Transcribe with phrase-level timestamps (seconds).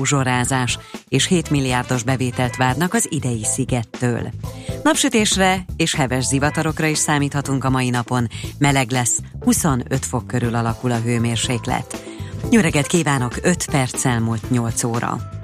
[0.00, 0.78] uzsorázás,
[1.08, 4.30] és 7 milliárdos bevételt várnak az idei szigettől.
[4.82, 8.28] Napsütésre és heves zivatarokra is számíthatunk a mai napon.
[8.58, 12.04] Meleg lesz, 25 fok körül alakul a hőmérséklet.
[12.50, 15.39] Reggelt kívánok, 5 perc elmúlt 8 óra.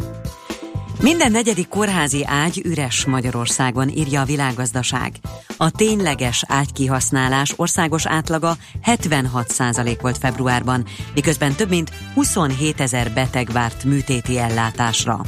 [1.00, 5.12] Minden negyedik kórházi ágy üres Magyarországon, írja a világgazdaság.
[5.56, 13.84] A tényleges ágykihasználás országos átlaga 76% volt februárban, miközben több mint 27 ezer beteg várt
[13.84, 15.20] műtéti ellátásra.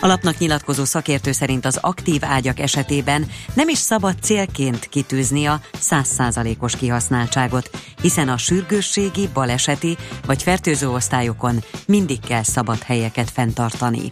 [0.00, 6.76] Alapnak nyilatkozó szakértő szerint az aktív ágyak esetében nem is szabad célként kitűzni a 100%-os
[6.76, 9.96] kihasználtságot, hiszen a sürgősségi, baleseti
[10.26, 14.10] vagy fertőző osztályokon mindig kell szabad helyeket fenntartani.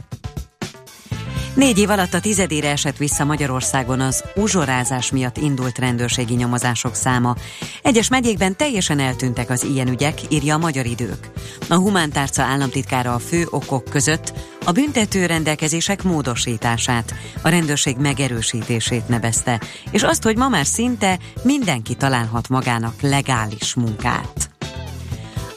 [1.59, 7.37] Négy év alatt a tizedére esett vissza Magyarországon az uzsorázás miatt indult rendőrségi nyomozások száma.
[7.83, 11.31] Egyes megyékben teljesen eltűntek az ilyen ügyek, írja a Magyar Idők.
[11.69, 14.33] A humántárca államtitkára a fő okok között
[14.65, 21.95] a büntető rendelkezések módosítását, a rendőrség megerősítését nevezte, és azt, hogy ma már szinte mindenki
[21.95, 24.58] találhat magának legális munkát.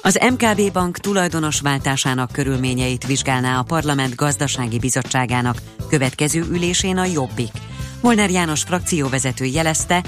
[0.03, 7.51] Az MKB bank tulajdonos váltásának körülményeit vizsgálná a Parlament Gazdasági Bizottságának következő ülésén a Jobbik.
[8.01, 10.03] Molnár János frakcióvezető jelezte,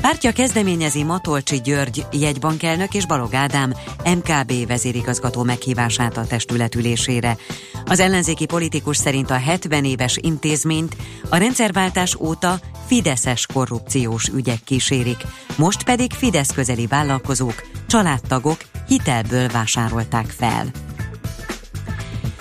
[0.00, 3.74] Pártja kezdeményezi Matolcsi György jegybankelnök és Balog Ádám
[4.04, 7.36] MKB vezérigazgató meghívását a testületülésére.
[7.84, 10.96] Az ellenzéki politikus szerint a 70 éves intézményt
[11.28, 15.24] a rendszerváltás óta fideszes korrupciós ügyek kísérik,
[15.56, 18.58] most pedig Fidesz közeli vállalkozók, családtagok
[18.88, 20.66] hitelből vásárolták fel.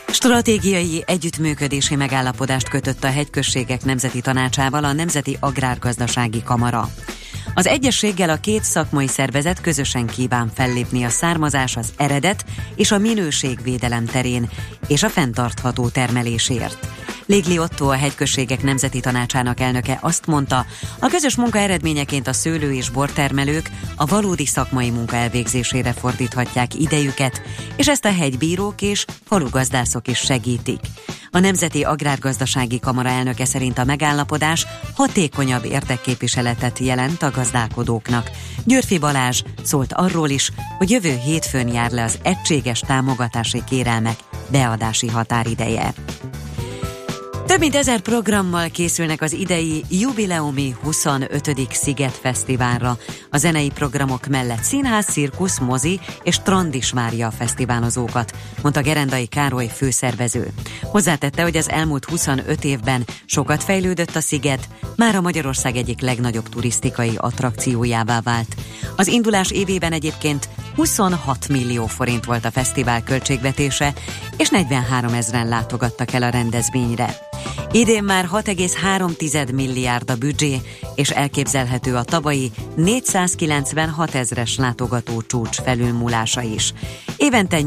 [0.07, 6.89] Stratégiai együttműködési megállapodást kötött a hegyközségek nemzeti tanácsával a Nemzeti Agrárgazdasági Kamara.
[7.53, 12.97] Az egyességgel a két szakmai szervezet közösen kíván fellépni a származás, az eredet és a
[12.97, 14.49] minőségvédelem terén
[14.87, 16.87] és a fenntartható termelésért.
[17.25, 20.65] Légli Otto, a hegyközségek nemzeti tanácsának elnöke azt mondta,
[20.99, 27.41] a közös munka eredményeként a szőlő és bortermelők a valódi szakmai munka elvégzésére fordíthatják idejüket,
[27.75, 30.79] és ezt a hegybírók és falugazdászok is segítik.
[31.31, 38.31] A Nemzeti Agrárgazdasági Kamara elnöke szerint a megállapodás hatékonyabb érdekképviseletet jelent a gazdálkodóknak.
[38.63, 44.19] Györfi Balázs szólt arról is, hogy jövő hétfőn jár le az egységes támogatási kérelmek
[44.51, 45.93] beadási határideje.
[47.45, 51.51] Több mint ezer programmal készülnek az idei jubileumi 25.
[51.71, 52.97] Sziget Fesztiválra.
[53.29, 59.25] A zenei programok mellett színház, cirkusz, mozi és strand is várja a fesztiválozókat, mondta Gerendai
[59.25, 60.53] Károly főszervező.
[60.81, 66.49] Hozzátette, hogy az elmúlt 25 évben sokat fejlődött a sziget, már a Magyarország egyik legnagyobb
[66.49, 68.55] turisztikai attrakciójává vált.
[68.95, 73.93] Az indulás évében egyébként 26 millió forint volt a fesztivál költségvetése,
[74.37, 77.17] és 43 ezeren látogattak el a rendezvényre.
[77.71, 80.61] Idén már 6,3 milliárd a büdzsé,
[80.95, 86.73] és elképzelhető a tavalyi 496 ezres látogató csúcs felülmúlása is.
[87.17, 87.59] Évente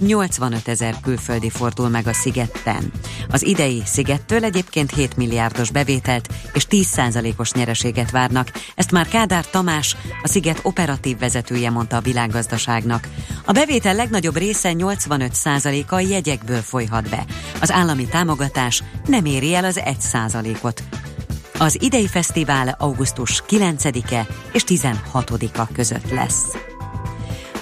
[0.00, 2.92] 80-85 ezer külföldi fordul meg a szigetten.
[3.30, 8.52] Az idei szigettől egyébként 7 milliárdos bevételt és 10%-os nyereséget várnak.
[8.74, 13.08] Ezt már Kádár Tamás, a sziget operatív vezetője mondta a világgazdaságnak.
[13.44, 17.24] A bevétel legnagyobb része 85%-a jegyekből folyhat be.
[17.60, 20.82] Az állami támogatás nem éri el az 1%-ot.
[21.58, 26.71] Az idei fesztivál augusztus 9-e és 16-a között lesz.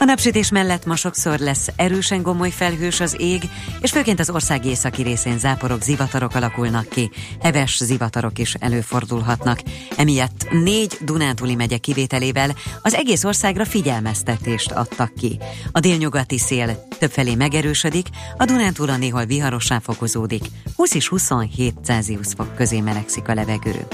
[0.00, 3.42] A napsütés mellett ma sokszor lesz erősen gomoly felhős az ég,
[3.80, 9.60] és főként az ország északi részén záporok, zivatarok alakulnak ki, heves zivatarok is előfordulhatnak.
[9.96, 12.50] Emiatt négy Dunántúli megye kivételével
[12.82, 15.38] az egész országra figyelmeztetést adtak ki.
[15.72, 18.06] A délnyugati szél többfelé megerősödik,
[18.36, 20.44] a Dunántúlon néhol viharossá fokozódik,
[20.76, 23.86] 20 és 27 Celsius fok közé melegszik a levegő.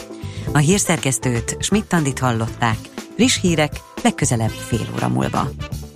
[0.52, 2.78] A hírszerkesztőt Schmidt-Tandit hallották,
[3.16, 3.72] friss hírek
[4.02, 5.50] legközelebb fél óra múlva.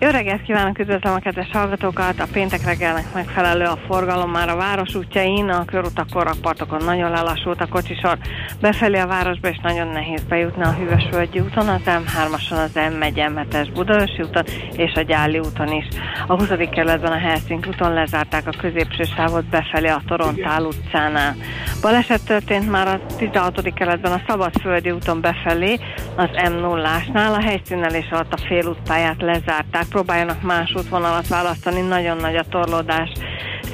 [0.00, 2.20] Jó reggelt kívánok, üdvözlöm a kedves hallgatókat!
[2.20, 7.60] A péntek reggelnek megfelelő a forgalom már a város útjain, a körutak korrakpartokon nagyon lelassult
[7.60, 8.18] a kocsisor.
[8.60, 13.72] Befelé a városba és nagyon nehéz bejutni a Hűvösvölgyi úton, az M3-ason, az M1 m
[13.72, 15.86] Budaörsi úton és a Gyáli úton is.
[16.26, 16.48] A 20.
[16.70, 21.34] kerületben a Helsinki úton lezárták a középső sávot befelé a Torontál utcánál.
[21.80, 23.72] Baleset történt már a 16.
[23.74, 25.78] kerületben a Szabadföldi úton befelé,
[26.16, 32.44] az M0-ásnál, a helyszínelés alatt a félútpályát lezárták próbáljanak más útvonalat választani, nagyon nagy a
[32.50, 33.10] torlódás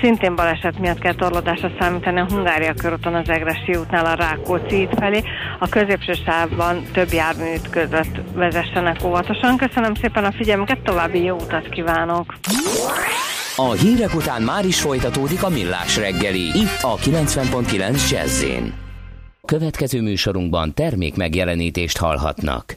[0.01, 4.95] szintén baleset miatt kell torlódásra számítani a Hungária körúton az Egresi útnál a Rákóczi út
[4.99, 5.23] felé.
[5.59, 9.57] A középső sávban több jármű ütközött vezessenek óvatosan.
[9.57, 12.35] Köszönöm szépen a figyelmüket, további jó utat kívánok!
[13.57, 18.45] A hírek után már is folytatódik a millás reggeli, itt a 90.9 jazz
[19.45, 22.77] Következő műsorunkban termék megjelenítést hallhatnak.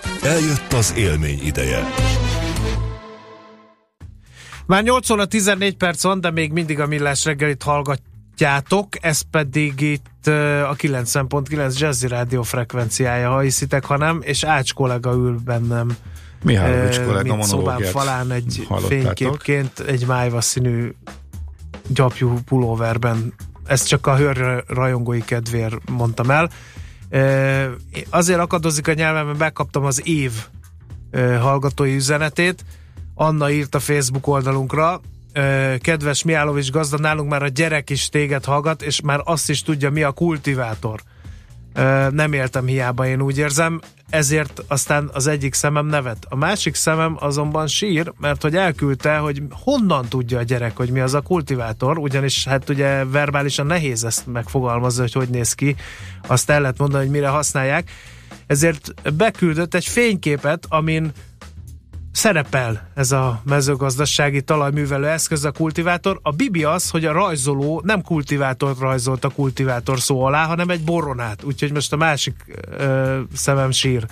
[0.23, 1.83] Eljött az élmény ideje.
[4.65, 9.81] Már 8 óra 14 perc van, de még mindig a Millás reggelit hallgatjátok, ez pedig
[9.81, 10.27] itt
[10.67, 15.97] a 90.9 Jazzy Rádió frekvenciája, ha hiszitek, ha nem, és Ács kollega ül bennem.
[16.43, 20.93] Mihálovics uh, kollega mint szobán falán egy fényképként egy májva színű
[21.87, 23.33] gyapjú pulóverben.
[23.65, 26.49] Ezt csak a hőr rajongói kedvéért mondtam el.
[28.09, 30.31] Azért akadozik a nyelvem, mert megkaptam az év
[31.39, 32.65] hallgatói üzenetét.
[33.15, 35.01] Anna írt a Facebook oldalunkra,
[35.79, 39.89] kedves Miálovics gazda, nálunk már a gyerek is téged hallgat, és már azt is tudja,
[39.89, 41.01] mi a kultivátor.
[42.09, 43.81] Nem éltem hiába, én úgy érzem.
[44.09, 46.25] ezért aztán az egyik szemem nevet.
[46.29, 50.99] A másik szemem azonban sír, mert hogy elküldte, hogy honnan tudja a gyerek, hogy mi
[50.99, 55.75] az a kultivátor, ugyanis hát ugye verbálisan nehéz ezt megfogalmazni, hogy hogy néz ki,
[56.27, 57.91] azt el lehet mondani, hogy mire használják.
[58.47, 61.11] Ezért beküldött egy fényképet, amin
[62.11, 66.19] szerepel ez a mezőgazdasági talajművelő eszköz, a kultivátor.
[66.21, 70.83] A bibi az, hogy a rajzoló nem kultivátort rajzolt a kultivátor szó alá, hanem egy
[70.83, 71.43] boronát.
[71.43, 72.35] Úgyhogy most a másik
[72.77, 74.05] ö, szemem sír.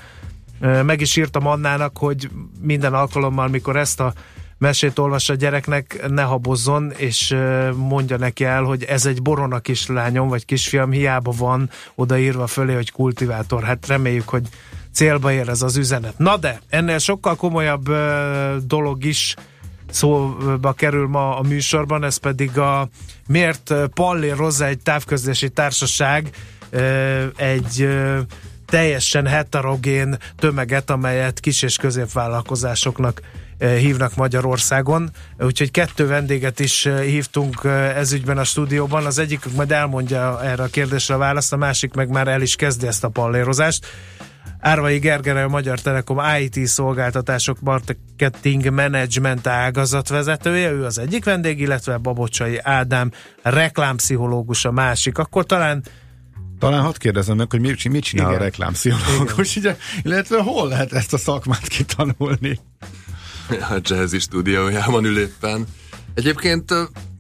[0.60, 2.30] Ö, meg is írtam Annának, hogy
[2.62, 4.14] minden alkalommal, mikor ezt a
[4.58, 7.36] mesét olvas a gyereknek, ne habozzon, és
[7.76, 12.92] mondja neki el, hogy ez egy borona kislányom, vagy kisfiam, hiába van odaírva fölé, hogy
[12.92, 13.64] kultivátor.
[13.64, 14.48] Hát reméljük, hogy
[15.00, 16.18] célba ér ez az üzenet.
[16.18, 17.90] Na de, ennél sokkal komolyabb
[18.64, 19.36] dolog is
[19.90, 22.90] szóba kerül ma a műsorban, ez pedig a
[23.28, 26.30] miért Pallér Roza egy távközlési társaság
[27.36, 27.88] egy
[28.66, 33.22] teljesen heterogén tömeget, amelyet kis- és középvállalkozásoknak
[33.58, 35.10] hívnak Magyarországon.
[35.38, 37.62] Úgyhogy kettő vendéget is hívtunk
[37.96, 39.06] ezügyben a stúdióban.
[39.06, 42.56] Az egyik majd elmondja erre a kérdésre a választ, a másik meg már el is
[42.56, 43.86] kezdi ezt a pallérozást.
[44.60, 51.98] Árvai Gergely, a Magyar Telekom IT szolgáltatások marketing management ágazatvezetője, ő az egyik vendég, illetve
[51.98, 53.12] Babocsai Ádám
[53.42, 55.18] reklámpszichológus a másik.
[55.18, 55.84] Akkor talán
[56.60, 58.40] talán hadd kérdezem meg, hogy mit, mit csinál Igen.
[58.40, 62.60] a reklámpszichológus, ugye, illetve hol lehet ezt a szakmát kitanulni?
[63.50, 65.68] A Jazzy stúdiójában ül éppen.
[66.14, 66.74] Egyébként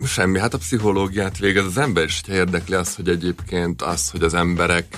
[0.05, 4.33] semmi, hát a pszichológiát végez az ember, és érdekli az, hogy egyébként az, hogy az
[4.33, 4.97] emberek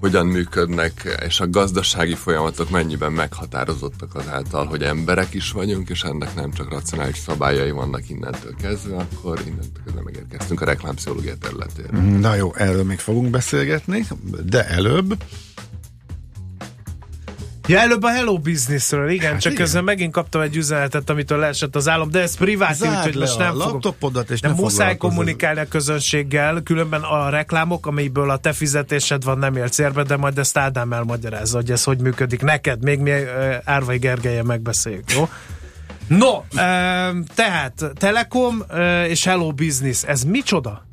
[0.00, 6.34] hogyan működnek, és a gazdasági folyamatok mennyiben meghatározottak azáltal, hogy emberek is vagyunk, és ennek
[6.34, 12.00] nem csak racionális szabályai vannak innentől kezdve, akkor innentől kezdve megérkeztünk a reklámpszichológia területére.
[12.00, 14.06] Na jó, erről még fogunk beszélgetni,
[14.44, 15.16] de előbb
[17.68, 19.64] Ja, előbb a Hello Businessről, igen, hát csak igen.
[19.64, 23.56] közben megint kaptam egy üzenetet, amitől leesett az állam, de ez privát, úgyhogy most nem
[23.56, 29.38] laptopodat és nem muszáj kommunikálni a közönséggel, különben a reklámok, amiből a te fizetésed van,
[29.38, 33.12] nem ér célbe, de majd ezt Ádám elmagyarázza, hogy ez hogy működik neked, még mi
[33.64, 35.28] Árvai Gergelyen megbeszéljük, jó?
[36.06, 36.42] No,
[37.34, 38.64] tehát Telekom
[39.08, 40.87] és Hello Business, ez micsoda?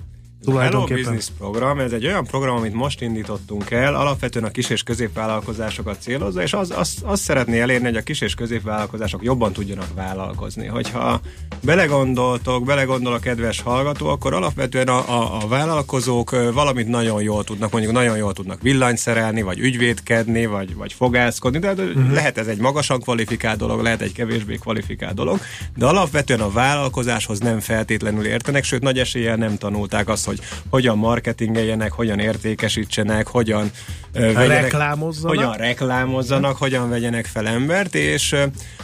[0.46, 4.84] Hello Business program, ez egy olyan program, amit most indítottunk el, alapvetően a kis és
[4.84, 9.94] középvállalkozásokat célozza, és az, az, azt szeretné elérni, hogy a kis és középvállalkozások jobban tudjanak
[9.96, 10.66] vállalkozni.
[10.66, 11.20] Hogyha
[11.62, 17.72] belegondoltok, belegondol a kedves hallgató, akkor alapvetően a, a, a vállalkozók valamit nagyon jól tudnak,
[17.72, 22.12] mondjuk nagyon jól tudnak villanyszerelni, vagy ügyvédkedni, vagy, vagy fogászkodni, de uh-huh.
[22.12, 25.40] lehet ez egy magasan kvalifikált dolog, lehet egy kevésbé kvalifikált dolog,
[25.76, 30.35] de alapvetően a vállalkozáshoz nem feltétlenül értenek, sőt nagy eséllyel nem tanulták azt, hogy
[30.70, 33.72] hogy hogyan marketingeljenek, hogyan értékesítsenek, hogyan
[34.12, 35.36] vegyenek, reklámozzanak.
[35.36, 38.36] hogyan reklámozzanak, hogyan vegyenek fel embert, és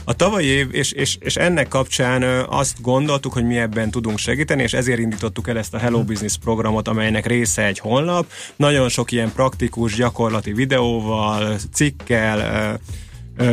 [0.04, 4.64] a tavalyi év, és, és, és ennek kapcsán azt gondoltuk, hogy mi ebben tudunk segíteni,
[4.64, 8.26] és ezért indítottuk el ezt a Hello Business programot, amelynek része egy honlap.
[8.56, 12.80] Nagyon sok ilyen praktikus, gyakorlati videóval, cikkel,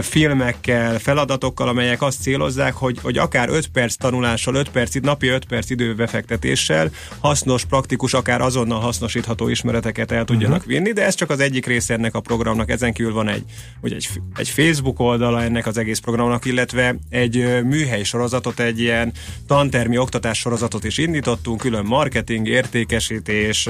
[0.03, 5.45] filmekkel, feladatokkal, amelyek azt célozzák, hogy, hogy akár 5 perc tanulással, 5 perc, napi 5
[5.45, 6.91] perc időbefektetéssel
[7.21, 10.73] hasznos, praktikus, akár azonnal hasznosítható ismereteket el tudjanak uh-huh.
[10.73, 12.71] vinni, de ez csak az egyik része ennek a programnak.
[12.71, 13.45] Ezen kívül van egy,
[13.81, 19.13] hogy egy, egy Facebook oldala ennek az egész programnak, illetve egy műhely sorozatot, egy ilyen
[19.47, 23.69] tantermi oktatás sorozatot is indítottunk, külön marketing, értékesítés,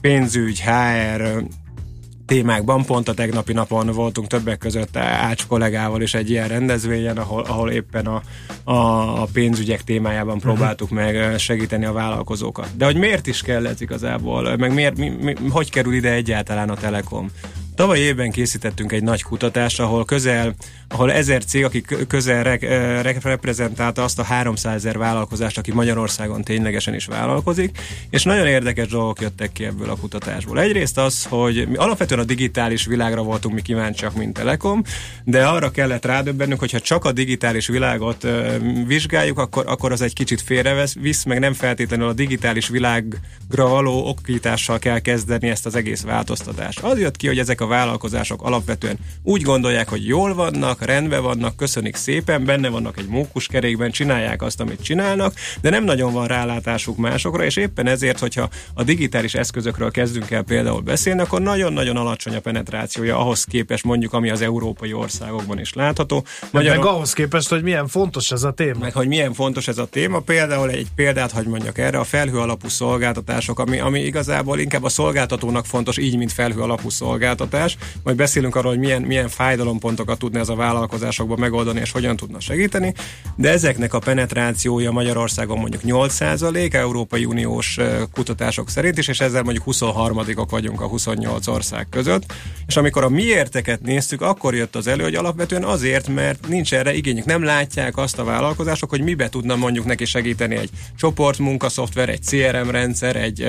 [0.00, 1.44] pénzügy, HR,
[2.30, 2.84] témákban.
[2.84, 7.70] Pont a tegnapi napon voltunk többek között Ács kollégával is egy ilyen rendezvényen, ahol, ahol
[7.70, 8.22] éppen a,
[8.64, 8.74] a,
[9.22, 10.44] a pénzügyek témájában mhm.
[10.44, 11.12] próbáltuk uh-huh.
[11.12, 12.68] meg segíteni a vállalkozókat.
[12.76, 16.70] De hogy miért is kell ez igazából, meg miért, mi, mi, hogy kerül ide egyáltalán
[16.70, 17.30] a Telekom?
[17.80, 20.54] Tavaly évben készítettünk egy nagy kutatást, ahol közel,
[20.88, 22.58] ahol ezer cég, aki közel re,
[23.02, 27.78] re, reprezentálta azt a 300 ezer vállalkozást, aki Magyarországon ténylegesen is vállalkozik,
[28.10, 30.60] és nagyon érdekes dolgok jöttek ki ebből a kutatásból.
[30.60, 34.82] Egyrészt az, hogy mi alapvetően a digitális világra voltunk mi kíváncsiak, mint Telekom,
[35.24, 38.26] de arra kellett rádöbbennünk, hogyha csak a digitális világot
[38.86, 44.08] vizsgáljuk, akkor, akkor az egy kicsit félrevesz, visz, meg nem feltétlenül a digitális világra való
[44.08, 46.78] okítással kell kezdeni ezt az egész változtatást.
[46.78, 51.56] Az jött ki, hogy ezek a vállalkozások alapvetően úgy gondolják, hogy jól vannak, rendben vannak,
[51.56, 56.96] köszönik szépen, benne vannak egy mókuskerékben, csinálják azt, amit csinálnak, de nem nagyon van rálátásuk
[56.96, 62.34] másokra, és éppen ezért, hogyha a digitális eszközökről kezdünk el például beszélni, akkor nagyon-nagyon alacsony
[62.34, 66.24] a penetrációja ahhoz képest mondjuk, ami az európai országokban is látható.
[66.50, 66.76] Magyar...
[66.76, 68.78] Meg ahhoz képest, hogy milyen fontos ez a téma.
[68.78, 70.18] Meg hogy milyen fontos ez a téma.
[70.20, 74.88] Például egy példát, hogy mondjak erre, a felhő alapú szolgáltatások, ami, ami igazából inkább a
[74.88, 80.18] szolgáltatónak fontos, így, mint felhő alapú szolgáltatás, kutatás, majd beszélünk arról, hogy milyen, milyen fájdalompontokat
[80.18, 82.94] tudna ez a vállalkozásokban megoldani, és hogyan tudna segíteni,
[83.36, 87.78] de ezeknek a penetrációja Magyarországon mondjuk 8% Európai Uniós
[88.12, 92.32] kutatások szerint is, és ezzel mondjuk 23-ok vagyunk a 28 ország között,
[92.66, 96.94] és amikor a miérteket néztük, akkor jött az elő, hogy alapvetően azért, mert nincs erre
[96.94, 102.22] igényük, nem látják azt a vállalkozások, hogy mibe tudna mondjuk neki segíteni egy csoportmunkaszoftver, egy
[102.22, 103.46] CRM rendszer, egy,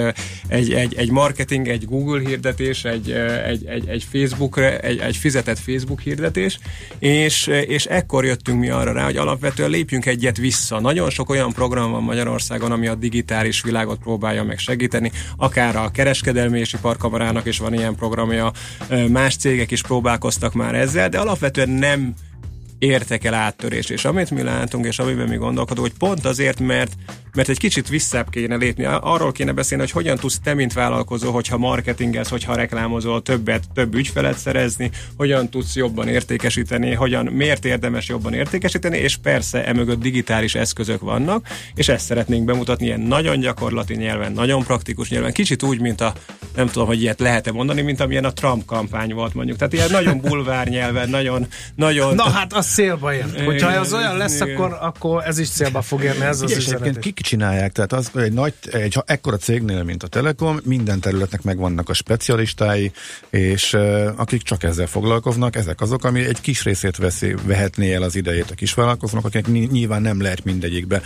[0.48, 5.60] egy, egy, egy marketing, egy Google hirdetés, egy, egy, egy, egy Facebook, egy, egy fizetett
[5.60, 6.60] Facebook hirdetés,
[7.00, 10.79] és, és ekkor jöttünk mi arra rá, hogy alapvetően lépjünk egyet vissza.
[10.79, 15.91] Nagyon sok olyan program van Magyarországon, ami a digitális világot próbálja meg segíteni, akár a
[15.91, 18.51] kereskedelmi és iparkamarának is van ilyen programja,
[19.07, 22.13] más cégek is próbálkoztak már ezzel, de alapvetően nem
[22.81, 23.89] értek el áttörés.
[23.89, 26.91] És amit mi látunk, és amiben mi gondolkodunk, hogy pont azért, mert
[27.35, 28.85] mert egy kicsit visszább kéne lépni.
[28.85, 33.95] Arról kéne beszélni, hogy hogyan tudsz te, mint vállalkozó, hogyha marketingelsz, hogyha reklámozol, többet, több
[33.95, 40.55] ügyfelet szerezni, hogyan tudsz jobban értékesíteni, hogyan, miért érdemes jobban értékesíteni, és persze emögött digitális
[40.55, 45.79] eszközök vannak, és ezt szeretnénk bemutatni ilyen nagyon gyakorlati nyelven, nagyon praktikus nyelven, kicsit úgy,
[45.79, 46.13] mint a,
[46.55, 49.57] nem tudom, hogy ilyet lehet-e mondani, mint amilyen a Trump kampány volt mondjuk.
[49.57, 52.15] Tehát ilyen nagyon bulvár nyelven, nagyon, nagyon...
[52.15, 53.25] Na hát az szélba ér.
[53.45, 57.71] Hogyha az olyan lesz, akkor, akkor ez is célba fog érni, ez az üzenet csinálják.
[57.71, 62.91] Tehát az, egy nagy, egy ekkora cégnél, mint a Telekom, minden területnek megvannak a specialistái,
[63.29, 63.73] és
[64.15, 68.51] akik csak ezzel foglalkoznak, ezek azok, ami egy kis részét veszi, vehetné el az idejét
[68.51, 71.01] a kisvállalkozónak, akik nyilván nem lehet mindegyikbe,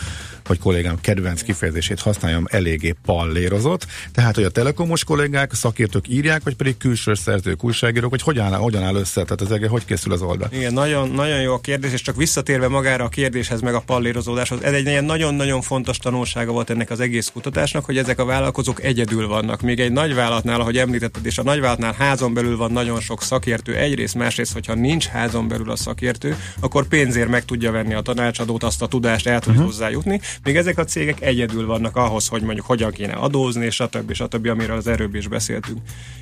[0.45, 3.85] hogy kollégám kedvenc kifejezését használjam, eléggé pallérozott.
[4.11, 8.59] Tehát, hogy a telekomos kollégák, szakértők írják, vagy pedig külső szerzők, újságírók, hogy hogyan áll,
[8.59, 10.49] hogyan áll össze, tehát az egész, hogy készül az oldal.
[10.51, 14.63] Igen, nagyon, nagyon jó a kérdés, és csak visszatérve magára a kérdéshez, meg a pallérozódáshoz,
[14.63, 18.83] ez egy ilyen nagyon-nagyon fontos tanulsága volt ennek az egész kutatásnak, hogy ezek a vállalkozók
[18.83, 19.61] egyedül vannak.
[19.61, 24.15] Még egy nagyvállalatnál, ahogy említetted, és a nagyvállalatnál házon belül van nagyon sok szakértő, egyrészt,
[24.15, 28.81] másrészt, hogyha nincs házon belül a szakértő, akkor pénzért meg tudja venni a tanácsadót, azt
[28.81, 29.65] a tudást el tud uh-huh.
[29.65, 30.19] hozzájutni.
[30.43, 34.13] Még ezek a cégek egyedül vannak ahhoz, hogy mondjuk hogyan kéne adózni, és stb.
[34.13, 35.79] stb., amiről az erőbb is beszéltünk.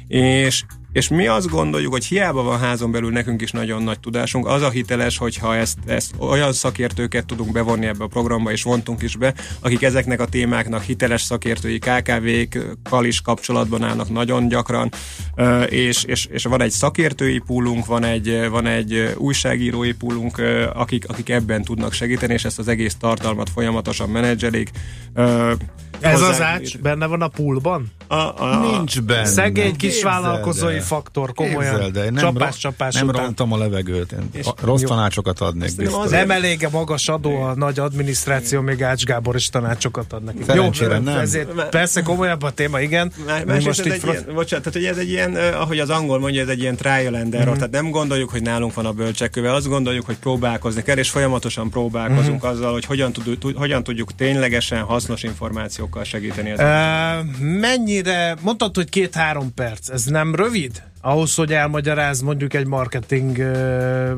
[0.07, 0.63] És
[0.93, 4.61] és mi azt gondoljuk, hogy hiába van házon belül nekünk is nagyon nagy tudásunk, az
[4.61, 9.15] a hiteles, hogyha ezt, ezt olyan szakértőket tudunk bevonni ebbe a programba, és vontunk is
[9.15, 14.91] be, akik ezeknek a témáknak hiteles szakértői KKV-kkal is kapcsolatban állnak nagyon gyakran,
[15.69, 20.41] és, és, és van egy szakértői púlunk, van egy, van egy újságírói púlunk,
[20.73, 24.69] akik, akik ebben tudnak segíteni, és ezt az egész tartalmat folyamatosan menedzselik.
[25.99, 27.91] Ez az ács benne van a poolban?
[28.07, 29.25] A, a, Nincs benne.
[29.25, 31.91] Szegény kis vállalkozói faktor, komolyan.
[31.91, 33.23] de nem csapás, csapás Nem után.
[33.23, 34.87] rontom a levegőt, én és rossz jó.
[34.87, 36.09] tanácsokat adnék biztos.
[36.09, 40.43] Nem elég a magas adó, a nagy adminisztráció, még Ács Gábor is tanácsokat ad neki.
[40.43, 41.17] Szerencsére jó, nem.
[41.17, 43.11] Ezért persze komolyabb a téma, igen.
[43.25, 46.19] Más, más most ez egy ilyen, bocsánat, tehát hogy ez egy ilyen, ahogy az angol
[46.19, 47.53] mondja, ez egy ilyen trial and error, mm-hmm.
[47.53, 51.69] tehát nem gondoljuk, hogy nálunk van a bölcsekköve, azt gondoljuk, hogy próbálkozni kell, és folyamatosan
[51.69, 52.53] próbálkozunk mm-hmm.
[52.55, 55.23] azzal, hogy hogyan, tud, hogyan tudjuk ténylegesen hasznos
[55.83, 56.51] információkkal segíteni.
[56.51, 60.83] Uh, mennyire, mondtad, hogy két-három perc, ez nem rövid?
[61.05, 64.11] ahhoz, hogy elmagyaráz mondjuk egy marketing uh,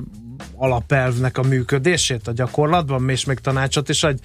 [0.56, 4.22] alapelvnek a működését a gyakorlatban, és még tanácsot is adj.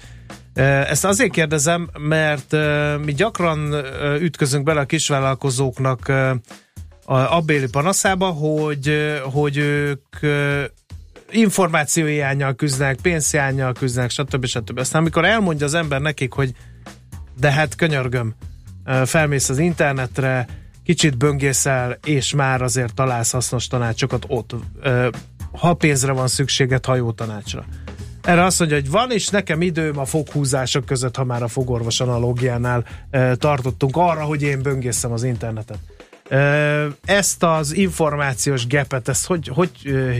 [0.53, 2.55] Ezt azért kérdezem, mert
[3.05, 3.75] mi gyakran
[4.19, 6.07] ütközünk bele a kisvállalkozóknak
[7.05, 8.91] a abbéli panaszába, hogy,
[9.23, 10.15] hogy ők
[11.31, 14.45] információhiányjal küzdenek, pénzhiányjal küzdenek, stb.
[14.45, 14.79] stb.
[14.79, 16.53] Aztán amikor elmondja az ember nekik, hogy
[17.39, 18.33] de hát könyörgöm,
[19.05, 20.47] felmész az internetre,
[20.83, 24.55] kicsit böngészel, és már azért találsz hasznos tanácsokat ott.
[25.51, 27.65] Ha pénzre van szükséged, ha jó tanácsra.
[28.21, 31.99] Erre azt mondja, hogy van is nekem időm a foghúzások között, ha már a fogorvos
[31.99, 32.85] analógiánál
[33.35, 35.79] tartottunk arra, hogy én böngészem az internetet.
[37.05, 39.71] Ezt az információs gepet, ezt hogy, hogy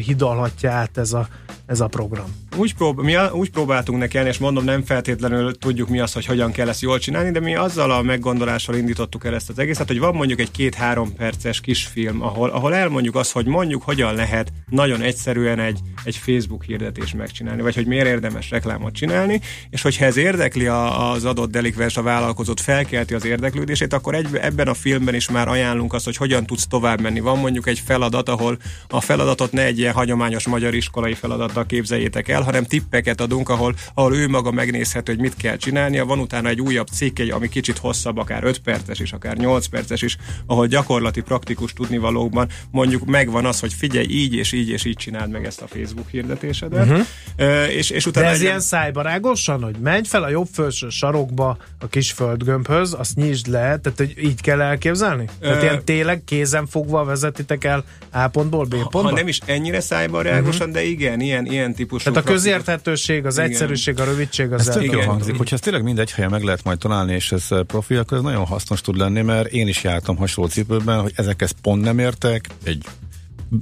[0.06, 1.28] hidalhatja át ez a,
[1.65, 2.26] ez a program?
[2.58, 6.26] Úgy, prób- mi a, úgy próbáltunk neki és mondom, nem feltétlenül tudjuk mi az, hogy
[6.26, 9.88] hogyan kell ezt jól csinálni, de mi azzal a meggondolással indítottuk el ezt az egészet,
[9.88, 14.15] hogy van mondjuk egy két-három perces kis film, ahol, ahol elmondjuk azt, hogy mondjuk hogyan
[14.15, 19.82] lehet nagyon egyszerűen egy, egy Facebook hirdetés megcsinálni, vagy hogy miért érdemes reklámot csinálni, és
[19.82, 24.67] hogyha ez érdekli a, az adott delikvens, a vállalkozót, felkelti az érdeklődését, akkor egy, ebben
[24.67, 27.19] a filmben is már ajánlunk azt, hogy hogyan tudsz tovább menni.
[27.19, 31.13] Van mondjuk egy feladat, ahol a feladatot ne egy ilyen hagyományos magyar iskolai
[31.62, 36.06] feladattal képzeljétek el, hanem tippeket adunk, ahol, ahol ő maga megnézhető, hogy mit kell csinálnia.
[36.06, 39.65] Van utána egy újabb cikk, egy, ami kicsit hosszabb, akár 5 perces is, akár 8
[39.65, 44.86] perces is, ahol gyakorlati, praktikus tudnivalókban mondjuk megvan az, hogy figyelj, így és így és
[44.86, 46.86] így csináld meg ezt a Facebook hirdetésedet.
[46.86, 47.06] Uh-huh.
[47.39, 48.45] Uh, és, és utána De ez egy...
[48.45, 53.60] ilyen szájbarágosan, hogy menj fel a jobb felső sarokba a kis földgömbhöz, azt nyisd le,
[53.60, 55.24] tehát hogy így kell elképzelni?
[55.24, 59.02] Uh, tehát ilyen tényleg kézen fogva vezetitek el A pontból B pontba?
[59.02, 60.82] Ha nem is ennyire szájbarágosan, uh-huh.
[60.82, 62.12] de igen, ilyen, ilyen típusú.
[62.12, 63.49] Tehát a közérthetőség, az igen.
[63.49, 66.63] egyszerűség, a rövidség, az ez tök jó hangzik, hogyha ez tényleg mindegy helyen meg lehet
[66.63, 70.17] majd találni, és ez profi, akkor ez nagyon hasznos tud lenni, mert én is jártam
[70.17, 72.86] hasonló cipőben, hogy ezekhez pont nem értek, egy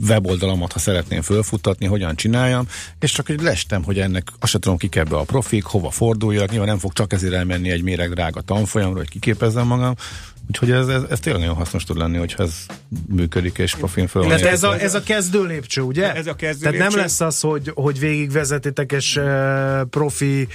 [0.08, 2.68] weboldalamat, ha szeretném fölfuttatni, hogyan csináljam,
[3.00, 6.50] és csak hogy lestem, hogy ennek azt sem tudom, kik ebbe a profik, hova forduljak,
[6.50, 9.96] nyilván nem fog csak ezért elmenni egy méreg drága tanfolyamra, hogy kiképezzem magam,
[10.50, 12.66] Úgyhogy ez, ez, ez tényleg nagyon hasznos tud lenni, hogyha ez
[13.08, 14.24] működik és profin föl.
[14.24, 16.16] Illetve ez a, ez a kezdő lépcső, ugye?
[16.16, 16.96] Ez a kezdő Tehát lépcső.
[16.96, 20.50] nem lesz az, hogy, hogy végigvezetitek és uh, profi uh,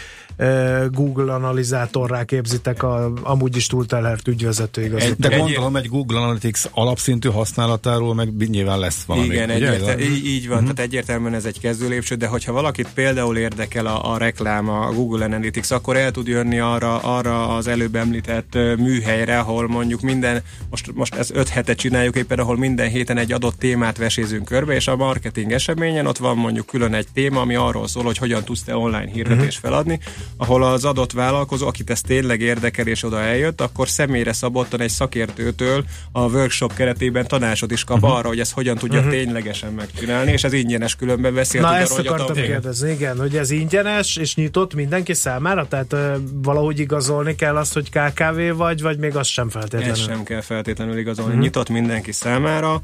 [0.91, 5.19] Google analizátorrá képzitek a amúgy is túltelhert ügyvezető igazat.
[5.19, 9.27] De gondolom egy Google Analytics alapszintű használatáról meg nyilván lesz valami.
[9.27, 10.73] Igen, egyértel- így, így van, uh-huh.
[10.73, 14.93] tehát egyértelműen ez egy kezdő lépcső, de hogyha valakit például érdekel a, a reklám, a
[14.93, 20.43] Google Analytics, akkor el tud jönni arra, arra az előbb említett műhelyre, ahol mondjuk minden,
[20.71, 24.75] most, most ez öt hete csináljuk éppen, ahol minden héten egy adott témát vesézünk körbe,
[24.75, 28.45] és a marketing eseményen ott van mondjuk külön egy téma, ami arról szól, hogy hogyan
[28.45, 29.71] tudsz te online hirdetést uh-huh.
[29.71, 30.01] feladni,
[30.37, 34.91] ahol az adott vállalkozó, akit ez tényleg érdekel és oda eljött, akkor személyre szabottan egy
[34.91, 38.17] szakértőtől a workshop keretében tanácsot is kap uh-huh.
[38.17, 39.15] arra, hogy ezt hogyan tudja uh-huh.
[39.15, 43.37] ténylegesen megcsinálni, és ez ingyenes különben beszéltünk Na ezt arra, akartam hogy kérdezni, igen, hogy
[43.37, 48.83] ez ingyenes és nyitott mindenki számára, tehát uh, valahogy igazolni kell azt, hogy KKV vagy,
[48.83, 49.91] vagy még az sem feltétlenül.
[49.91, 51.31] Ez sem kell feltétlenül igazolni.
[51.31, 51.45] Uh-huh.
[51.45, 52.81] Nyitott mindenki számára.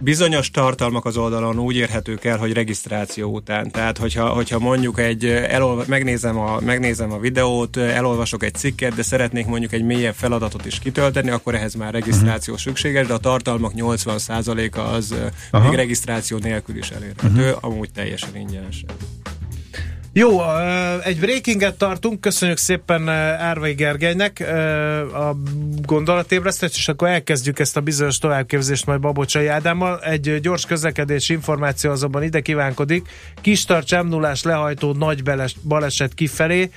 [0.00, 3.70] Bizonyos tartalmak az oldalon úgy érhetők el, hogy regisztráció után.
[3.70, 9.02] Tehát, hogyha, hogyha mondjuk egy, elolva, megnézem, a, megnézem a videót, elolvasok egy cikket, de
[9.02, 12.68] szeretnék mondjuk egy mélyebb feladatot is kitölteni, akkor ehhez már regisztráció uh-huh.
[12.68, 15.14] szükséges, de a tartalmak 80%-a az
[15.50, 15.68] Aha.
[15.68, 17.64] még regisztráció nélkül is elérhető, uh-huh.
[17.64, 18.90] amúgy teljesen ingyenesen.
[20.18, 20.40] Jó,
[21.04, 24.44] egy breakinget tartunk, köszönjük szépen Árvai Gergelynek
[25.14, 25.36] a
[25.82, 30.00] gondolatébresztést, és akkor elkezdjük ezt a bizonyos továbbképzést majd Babocsai Ádámmal.
[30.00, 33.08] Egy gyors közlekedés információ azonban ide kívánkodik.
[33.40, 35.22] Kistarcs 0 lehajtó nagy
[35.62, 36.70] baleset kifelé,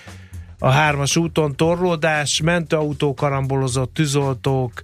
[0.59, 4.81] a hármas úton torlódás, mentőautó karambolozott, tűzoltók,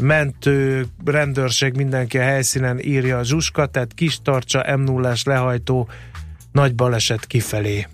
[0.00, 5.88] mentő, rendőrség, mindenki a helyszínen írja a zsuska, tehát Kistarcsa m 0 lehajtó
[6.52, 7.86] nagy baleset kifelé.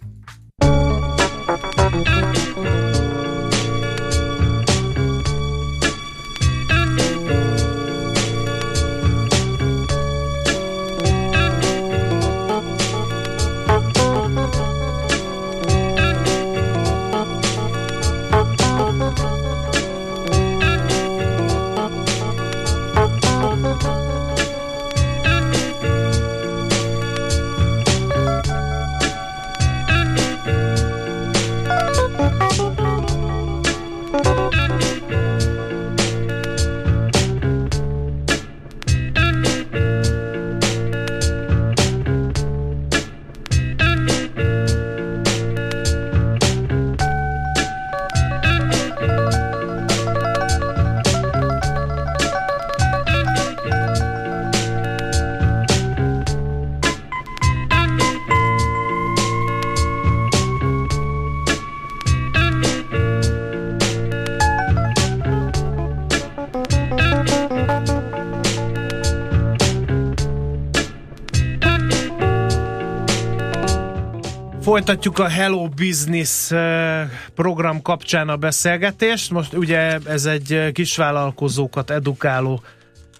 [74.76, 79.30] Folytatjuk a Hello Business eh, program kapcsán a beszélgetést.
[79.30, 82.62] Most ugye ez egy kisvállalkozókat edukáló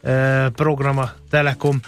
[0.03, 1.81] eh, program a Telekom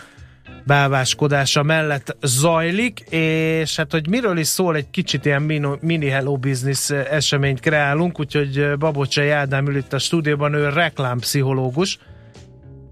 [0.64, 5.42] báváskodása mellett zajlik, és hát, hogy miről is szól, egy kicsit ilyen
[5.81, 11.98] mini Hello Business eh, eseményt kreálunk, úgyhogy Babocsai Ádám ül itt a stúdióban, ő reklámpszichológus,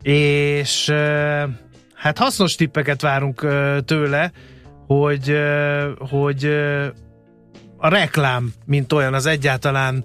[0.02, 0.92] és
[1.94, 3.46] hát hasznos tippeket várunk
[3.84, 4.32] tőle,
[4.86, 5.36] hogy,
[5.98, 6.44] hogy
[7.76, 10.04] a reklám, mint olyan, az egyáltalán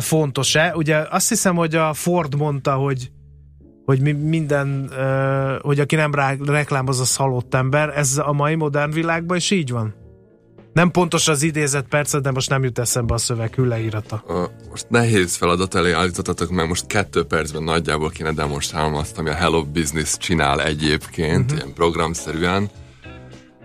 [0.00, 0.72] fontos-e.
[0.76, 3.10] Ugye azt hiszem, hogy a Ford mondta, hogy
[3.84, 4.90] hogy mi minden,
[5.62, 6.14] hogy aki nem
[6.46, 7.92] reklámoz, az halott ember.
[7.96, 9.94] Ez a mai modern világban is így van?
[10.72, 14.22] Nem pontos az idézet percet, de most nem jut eszembe a szöveg leírata.
[14.70, 19.34] Most nehéz feladat elé állítottatok, mert most kettő percben nagyjából kéne demonstrálnom azt, ami a
[19.34, 21.58] Hello Business csinál egyébként, uh-huh.
[21.58, 22.70] ilyen programszerűen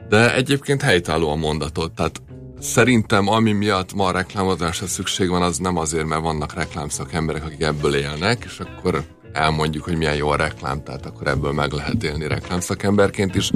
[0.10, 2.22] De egyébként helytálló a mondatot, tehát
[2.64, 7.62] Szerintem ami miatt ma a reklámozásra szükség van, az nem azért, mert vannak reklámszakemberek, akik
[7.62, 12.04] ebből élnek, és akkor elmondjuk, hogy milyen jó a reklám, tehát akkor ebből meg lehet
[12.04, 13.52] élni reklámszakemberként is,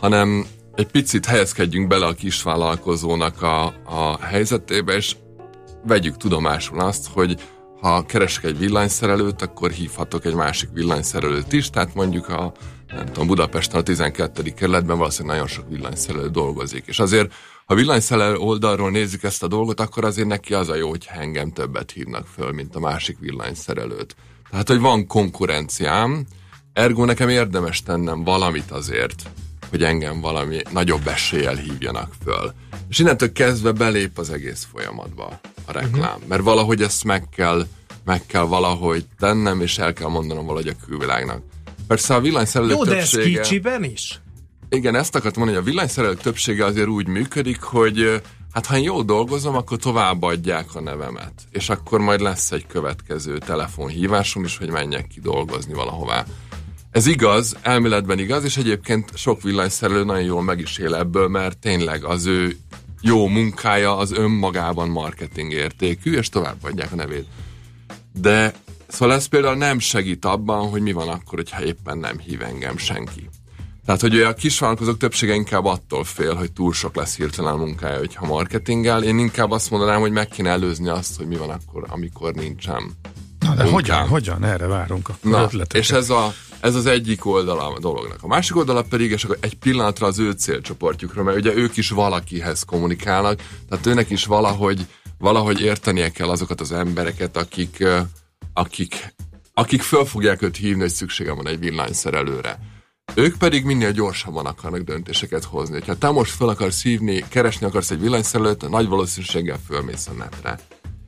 [0.00, 5.16] hanem egy picit helyezkedjünk bele a kisvállalkozónak a, a helyzetébe, és
[5.86, 7.40] vegyük tudomásul azt, hogy
[7.80, 12.52] ha keresek egy villanyszerelőt, akkor hívhatok egy másik villanyszerelőt is, tehát mondjuk a
[12.94, 14.42] nem tudom, Budapesten a 12.
[14.42, 16.84] kerületben valószínűleg nagyon sok villanyszerelő dolgozik.
[16.86, 17.32] És azért,
[17.66, 21.52] ha villanyszerelő oldalról nézzük ezt a dolgot, akkor azért neki az a jó, hogy engem
[21.52, 24.16] többet hívnak föl, mint a másik villanyszerelőt.
[24.50, 26.26] Tehát, hogy van konkurenciám,
[26.72, 29.22] ergo nekem érdemes tennem valamit azért,
[29.70, 32.52] hogy engem valami nagyobb eséllyel hívjanak föl.
[32.88, 36.14] És innentől kezdve belép az egész folyamatba a reklám.
[36.14, 36.28] Uh-huh.
[36.28, 37.66] Mert valahogy ezt meg kell,
[38.04, 41.42] meg kell valahogy tennem, és el kell mondanom valahogy a külvilágnak.
[41.86, 43.40] Persze a villanyszerelők Jó, de ez többsége...
[43.40, 44.20] kicsiben is?
[44.68, 48.82] Igen, ezt akartam mondani, hogy a villanyszerelők többsége azért úgy működik, hogy hát ha én
[48.82, 51.32] jól dolgozom, akkor továbbadják a nevemet.
[51.50, 56.24] És akkor majd lesz egy következő telefonhívásom is, hogy menjek ki dolgozni valahová.
[56.90, 61.58] Ez igaz, elméletben igaz, és egyébként sok villanyszerelő nagyon jól meg is él ebből, mert
[61.58, 62.56] tényleg az ő
[63.00, 67.26] jó munkája az önmagában marketing értékű, és továbbadják a nevét.
[68.20, 68.52] De
[68.92, 72.76] Szóval ez például nem segít abban, hogy mi van akkor, hogyha éppen nem hív engem
[72.76, 73.28] senki.
[73.84, 77.98] Tehát, hogy a kisvállalkozók többsége inkább attól fél, hogy túl sok lesz hirtelen a munkája,
[77.98, 79.02] hogyha marketingel.
[79.02, 82.96] Én inkább azt mondanám, hogy meg kéne előzni azt, hogy mi van akkor, amikor nincsen.
[83.38, 84.44] Na de hogyan, hogyan?
[84.44, 88.18] Erre várunk a Na, és ez, a, ez az egyik oldala a dolognak.
[88.22, 91.90] A másik oldala pedig, és akkor egy pillanatra az ő célcsoportjukra, mert ugye ők is
[91.90, 94.86] valakihez kommunikálnak, tehát őnek is valahogy,
[95.18, 97.84] valahogy értenie kell azokat az embereket, akik,
[98.52, 99.14] akik,
[99.54, 102.58] akik föl fogják őt hívni, hogy szüksége van egy villanyszerelőre.
[103.14, 105.80] Ők pedig minél gyorsabban akarnak döntéseket hozni.
[105.86, 110.58] Ha te most fel akarsz hívni, keresni akarsz egy villanyszerelőt, nagy valószínűséggel fölmész a netre.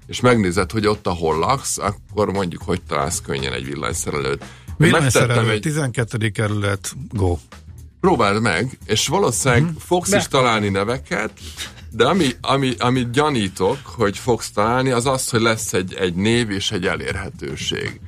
[0.07, 4.44] És megnézed, hogy ott, ahol laksz, akkor mondjuk, hogy találsz könnyen egy villanyszerelőt.
[4.76, 5.61] Villanyszerelő, egy...
[5.61, 6.28] 12.
[6.28, 7.37] kerület, go.
[8.05, 9.81] Próbáld meg, és valószínűleg uh-huh.
[9.81, 10.17] fogsz Be.
[10.17, 11.33] is találni neveket,
[11.90, 16.51] de ami, ami, amit gyanítok, hogy fogsz találni, az az, hogy lesz egy, egy név
[16.51, 18.01] és egy elérhetőség.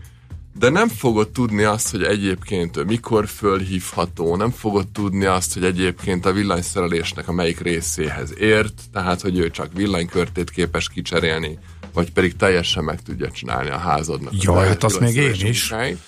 [0.59, 5.65] De nem fogod tudni azt, hogy egyébként ő mikor fölhívható, nem fogod tudni azt, hogy
[5.65, 11.59] egyébként a villanyszerelésnek a melyik részéhez ért, tehát hogy ő csak villanykörtét képes kicserélni,
[11.93, 14.43] vagy pedig teljesen meg tudja csinálni a házadnak.
[14.43, 15.71] Jaj, hát azt még én is.
[15.71, 15.99] Munkáit.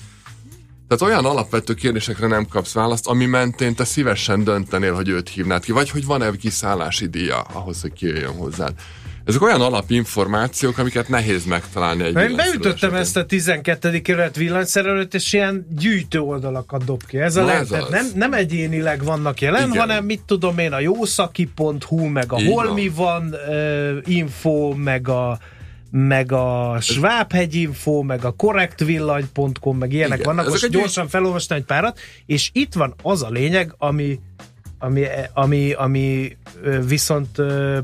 [0.89, 5.65] Tehát olyan alapvető kérdésekre nem kapsz választ, ami mentén te szívesen döntenél, hogy őt hívnád
[5.65, 8.73] ki, vagy hogy van-e kiszállási díja ahhoz, hogy kijöjjön hozzád.
[9.25, 14.01] Ezek olyan alapinformációk, amiket nehéz megtalálni egy Én beütöttem ezt a 12.
[14.01, 17.19] kerület villanyszerelőt, és ilyen gyűjtő oldalakat dob ki.
[17.19, 19.81] Ez a Na ez nem, nem egyénileg vannak jelen, Igen.
[19.81, 22.75] hanem mit tudom én, a jószaki.hu, meg a Így hol van.
[22.75, 25.39] mi van uh, info, meg a
[25.91, 30.51] meg a Schwabhegyinfo, meg a korrektvillany.com, meg ilyenek Igen, vannak.
[30.51, 31.11] Most gyorsan egy...
[31.11, 34.21] felolvastam egy párat, és itt van az a lényeg, ami
[34.79, 36.37] ami, ami, ami
[36.87, 37.43] viszont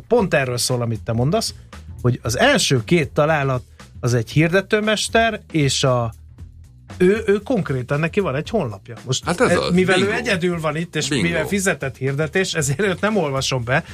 [0.08, 1.54] pont erről szól, amit te mondasz,
[2.02, 3.62] hogy az első két találat
[4.00, 6.12] az egy hirdetőmester, és a
[6.96, 8.94] ő, ő konkrétan neki van egy honlapja.
[9.04, 10.10] Most hát ez e, az, mivel bingo.
[10.10, 11.24] ő egyedül van itt, és bingo.
[11.24, 13.84] mivel fizetett hirdetés, ezért őt nem olvasom be.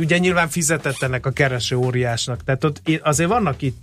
[0.00, 2.44] Ugye nyilván fizetett ennek a kereső óriásnak.
[2.44, 3.82] Tehát ott azért vannak itt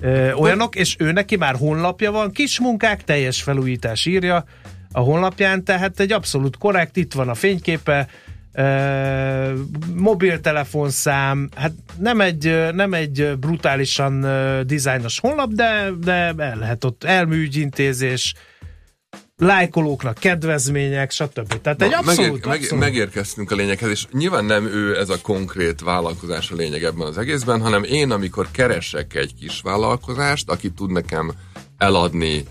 [0.00, 4.44] ö, olyanok, és ő neki már honlapja van, kis munkák, teljes felújítás írja
[4.92, 8.08] a honlapján, tehát egy abszolút korrekt, itt van a fényképe,
[9.94, 14.26] mobiltelefonszám, hát nem egy, nem egy brutálisan
[14.66, 18.34] dizájnos honlap, de, de el lehet ott elműgyintézés,
[19.36, 21.60] lájkolóknak kedvezmények, stb.
[21.60, 22.70] Tehát Na, egy abszolút, megér, abszolút...
[22.70, 27.06] Meg, megérkeztünk a lényeghez, és nyilván nem ő ez a konkrét vállalkozás a lényeg ebben
[27.06, 31.32] az egészben, hanem én, amikor keresek egy kis vállalkozást, aki tud nekem
[31.78, 32.44] eladni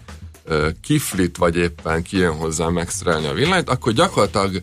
[0.45, 4.59] uh, kiflit, vagy éppen kijön hozzá megszerelni a villanyt, akkor gyakorlatilag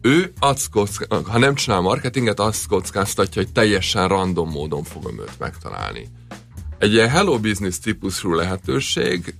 [0.00, 5.38] ő azt kocka, ha nem csinál marketinget, azt kockáztatja, hogy teljesen random módon fogom őt
[5.38, 6.08] megtalálni.
[6.78, 9.34] Egy ilyen Hello Business típusú lehetőség,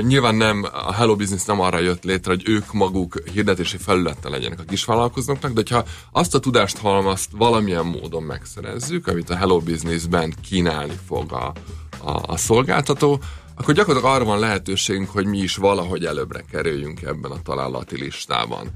[0.00, 4.60] nyilván nem, a Hello Business nem arra jött létre, hogy ők maguk hirdetési felületen legyenek
[4.60, 10.34] a kisvállalkozóknak, de ha azt a tudást halmazt valamilyen módon megszerezzük, amit a Hello Business-ben
[10.48, 11.52] kínálni fog a,
[11.98, 13.20] a, a szolgáltató,
[13.54, 18.70] akkor gyakorlatilag arra van lehetőségünk, hogy mi is valahogy előbbre kerüljünk ebben a találati listában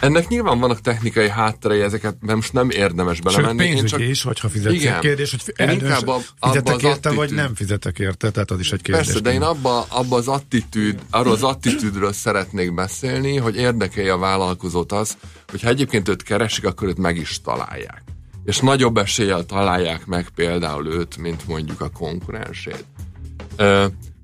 [0.00, 3.58] ennek nyilván vannak technikai hátterei, ezeket most nem érdemes belemenni.
[3.58, 4.00] Sőt, pénzügyi csak...
[4.00, 4.74] is, hogyha fizetsz.
[4.74, 5.00] Igen.
[5.00, 8.82] Kérdés, hogy én inkább abba, fizetek érte, vagy nem fizetek érte, tehát az is egy
[8.82, 9.06] kérdés.
[9.06, 14.18] Persze, de én abba, abba az attitűd, arról az attitűdről szeretnék beszélni, hogy érdekelje a
[14.18, 15.16] vállalkozót az,
[15.50, 18.02] hogyha egyébként őt keresik, akkor őt meg is találják.
[18.44, 22.84] És nagyobb eséllyel találják meg például őt, mint mondjuk a konkurensét.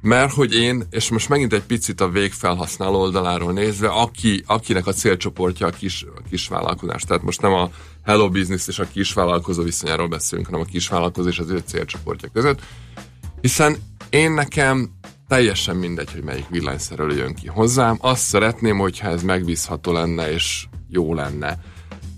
[0.05, 4.93] Mert hogy én, és most megint egy picit a végfelhasználó oldaláról nézve, aki, akinek a
[4.93, 7.03] célcsoportja a kis, a kis vállalkozás.
[7.03, 7.71] Tehát most nem a
[8.05, 12.61] Hello Business és a kisvállalkozó viszonyáról beszélünk, hanem a kisvállalkozó és az ő célcsoportja között.
[13.41, 13.77] Hiszen
[14.11, 14.91] én nekem
[15.29, 17.99] teljesen mindegy, hogy melyik villanyszerelő jön ki hozzám.
[18.01, 21.59] Azt szeretném, hogyha ez megbízható lenne és jó lenne.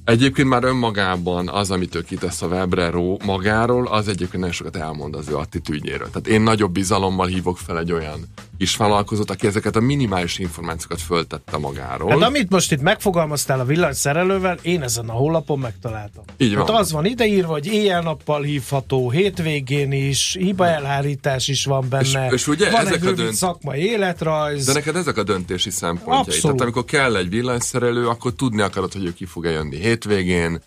[0.07, 4.77] Egyébként már önmagában az, amit ő kitesz a webre ró magáról, az egyébként nagyon sokat
[4.77, 6.11] elmond az ő attitűdjéről.
[6.11, 8.21] Tehát én nagyobb bizalommal hívok fel egy olyan
[8.59, 12.11] kisvállalkozót, aki ezeket a minimális információkat föltette magáról.
[12.11, 16.25] Hát amit most itt megfogalmaztál a villanyszerelővel, én ezen a honlapon megtaláltam.
[16.37, 16.66] Így van.
[16.66, 22.27] Hát az van ideírva, hogy éjjel-nappal hívható, hétvégén is, hiba elhárítás is van benne.
[22.27, 23.35] És, és ugye van ezek egy a dönt...
[23.35, 24.64] szakmai életrajz.
[24.66, 26.19] De neked ezek a döntési szempontjai.
[26.19, 26.42] Abszolút.
[26.42, 30.61] Tehát amikor kell egy villanyszerelő, akkor tudni akarod, hogy ő ki fog jönni hétvégén,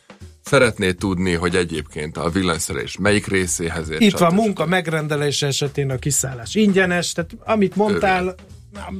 [0.43, 4.01] Szeretné tudni, hogy egyébként a villanyszerelés melyik részéhez ért.
[4.01, 8.35] Itt van munka megrendelése esetén a kiszállás ingyenes, tehát amit mondtál, Örül.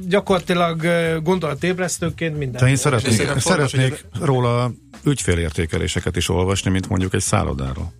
[0.08, 0.86] gyakorlatilag
[1.22, 2.62] gondolatébresztőként minden.
[2.62, 4.72] De én szeretnék, szeretnék, szeretnék róla
[5.04, 7.92] ügyfélértékeléseket is olvasni, mint mondjuk egy szállodáról.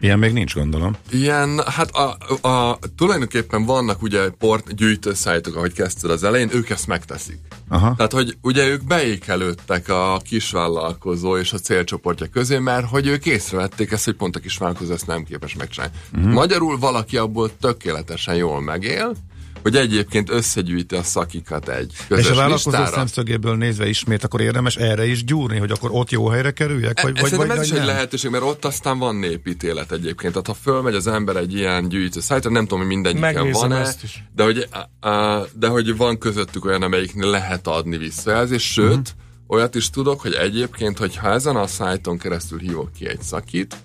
[0.00, 0.96] Ilyen még nincs, gondolom.
[1.10, 2.16] Ilyen, hát a,
[2.48, 7.38] a, tulajdonképpen vannak ugye port gyűjtőszájtok, ahogy kezdted az elején, ők ezt megteszik.
[7.68, 7.94] Aha.
[7.96, 13.92] Tehát, hogy ugye ők beékelődtek a kisvállalkozó és a célcsoportja közé, mert hogy ők észrevették
[13.92, 15.94] ezt, hogy pont a kisvállalkozó ezt nem képes megcsinálni.
[16.14, 16.32] Uh-huh.
[16.32, 19.14] Magyarul valaki abból tökéletesen jól megél,
[19.62, 22.94] hogy egyébként összegyűjti a szakikat egy közös És a vállalkozó listára.
[22.94, 27.00] szemszögéből nézve ismét, akkor érdemes erre is gyúrni, hogy akkor ott jó helyre kerüljek?
[27.00, 27.86] Vagy, e, vagy, vagy, ez is egy nem?
[27.86, 30.32] lehetőség, mert ott aztán van népítélet egyébként.
[30.32, 34.02] Tehát ha fölmegy az ember egy ilyen gyűjtő szájtra, nem tudom, hogy mindegyiken van-e, ezt
[34.02, 34.24] is.
[34.34, 34.68] de hogy,
[35.00, 39.04] a, a, de hogy van közöttük olyan, amelyiknél lehet adni visszajelzést, sőt, uh-huh.
[39.46, 43.76] olyat is tudok, hogy egyébként, hogyha ezen a szájton keresztül hívok ki egy szakit,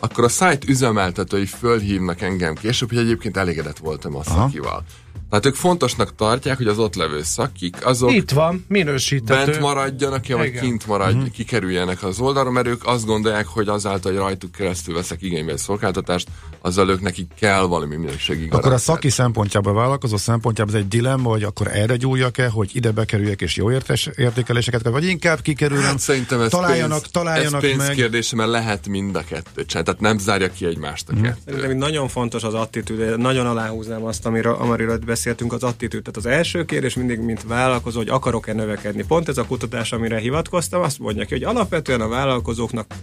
[0.00, 4.84] akkor a szájt üzemeltetői fölhívnak engem később, hogy egyébként elégedett voltam a szakival.
[5.30, 9.44] Tehát ők fontosnak tartják, hogy az ott levő szakik, azok Itt van, minősítető.
[9.44, 10.62] bent maradjanak, ja, vagy Igen.
[10.62, 11.30] kint maradj, uh-huh.
[11.30, 15.58] kikerüljenek az oldalra, mert ők azt gondolják, hogy azáltal, hogy rajtuk keresztül veszek igénybe egy
[15.58, 16.28] szolgáltatást,
[16.60, 20.88] azzal ők nekik kell valami minőségi Akkor a szaki szempontjából, a vállalkozó szempontjából ez egy
[20.88, 25.40] dilemma, hogy akkor erre gyújjak-e, hogy ide bekerüljek és jó értes, értékeléseket kell, vagy inkább
[25.40, 27.94] kikerülöm, Hát szerintem ez találjanak, pénz, találjanak ez pénz meg.
[27.94, 31.38] kérdése, mert lehet mind a kettőt csinálni, tehát nem zárja ki egymást a kettő.
[31.46, 36.02] Szerintem itt nagyon fontos az attitűd, nagyon aláhúznám azt, amiről, amiről itt beszéltünk, az attitűd.
[36.02, 39.04] Tehát az első kérdés mindig, mint vállalkozó, hogy akarok-e növekedni.
[39.04, 42.94] Pont ez a kutatás, amire hivatkoztam, azt mondja ki, hogy alapvetően a vállalkozóknak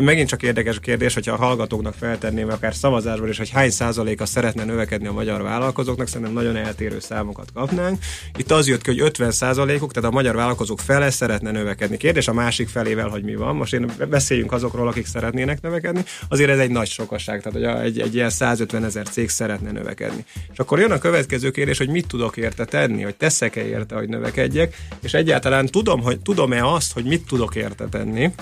[0.00, 4.64] Megint csak érdekes kérdés, hogyha a hallgatóknak feltenném akár szavazásból is, hogy hány százaléka szeretne
[4.64, 7.98] növekedni a magyar vállalkozóknak, szerintem nagyon eltérő számokat kapnánk.
[8.36, 11.96] Itt az jött ki, hogy 50 százalékuk, tehát a magyar vállalkozók fele szeretne növekedni.
[11.96, 13.56] Kérdés a másik felével, hogy mi van.
[13.56, 16.04] Most én beszéljünk azokról, akik szeretnének növekedni.
[16.28, 20.24] Azért ez egy nagy sokasság, tehát hogy egy, egy ilyen 150 ezer cég szeretne növekedni.
[20.52, 24.08] És akkor jön a következő kérdés, hogy mit tudok érte tenni, hogy teszek-e érte, hogy
[24.08, 28.32] növekedjek, és egyáltalán tudom, hogy tudom-e azt, hogy mit tudok érte tenni,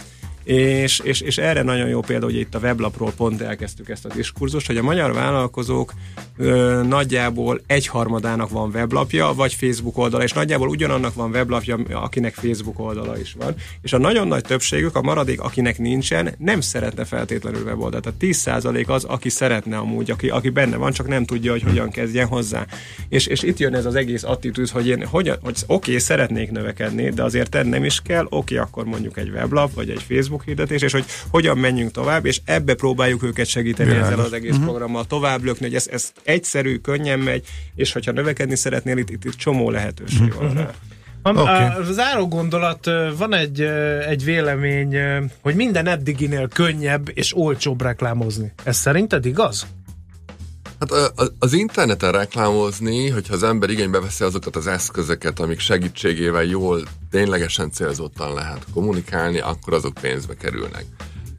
[0.45, 4.15] és, és, és erre nagyon jó példa, hogy itt a weblapról pont elkezdtük ezt a
[4.15, 5.93] diskurzust, hogy a magyar vállalkozók
[6.37, 12.79] ö, nagyjából egyharmadának van weblapja, vagy Facebook oldala, és nagyjából ugyanannak van weblapja, akinek Facebook
[12.79, 13.55] oldala is van.
[13.83, 18.03] És a nagyon nagy többségük, a maradék, akinek nincsen, nem szeretne feltétlenül weboldalt.
[18.03, 21.91] Tehát 10% az, aki szeretne amúgy, aki, aki benne van, csak nem tudja, hogy hogyan
[21.91, 22.67] kezdjen hozzá.
[23.09, 26.51] És, és itt jön ez az egész attitűd, hogy én hogyan, hogy oké, okay, szeretnék
[26.51, 30.32] növekedni, de azért tennem is kell, oké, okay, akkor mondjuk egy weblap, vagy egy Facebook
[30.41, 34.13] hirdetés, és hogy hogyan menjünk tovább, és ebbe próbáljuk őket segíteni Világos.
[34.13, 38.57] ezzel az egész programmal tovább lökni, hogy ez, ez egyszerű, könnyen megy, és hogyha növekedni
[38.57, 40.71] szeretnél, itt, itt, itt csomó lehetőség van rá.
[41.23, 41.51] Am, Oké.
[41.51, 41.65] okay.
[41.65, 43.61] Az záró gondolat, van egy,
[44.09, 44.97] egy vélemény,
[45.43, 48.53] hogy minden eddiginél könnyebb és olcsóbb reklámozni.
[48.65, 49.67] Ez szerinted igaz?
[50.91, 56.83] Hát az interneten reklámozni, hogyha az ember igénybe veszi azokat az eszközöket, amik segítségével jól,
[57.11, 60.85] ténylegesen célzottan lehet kommunikálni, akkor azok pénzbe kerülnek.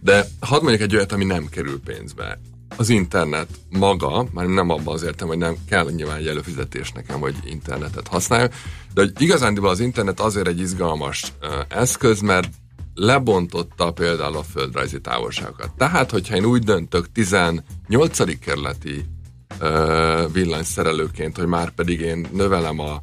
[0.01, 2.39] De hadd mondjuk egy olyat, ami nem kerül pénzbe.
[2.77, 7.19] Az internet maga, már nem abban az értem, hogy nem kell nyilván egy előfizetés nekem,
[7.19, 8.53] hogy internetet használjak,
[8.93, 11.33] de hogy igazándiból az internet azért egy izgalmas
[11.67, 12.49] eszköz, mert
[12.95, 15.71] lebontotta például a földrajzi távolságokat.
[15.77, 18.39] Tehát, hogyha én úgy döntök 18.
[18.39, 19.05] kerületi
[20.33, 23.01] villanyszerelőként, hogy már pedig én növelem a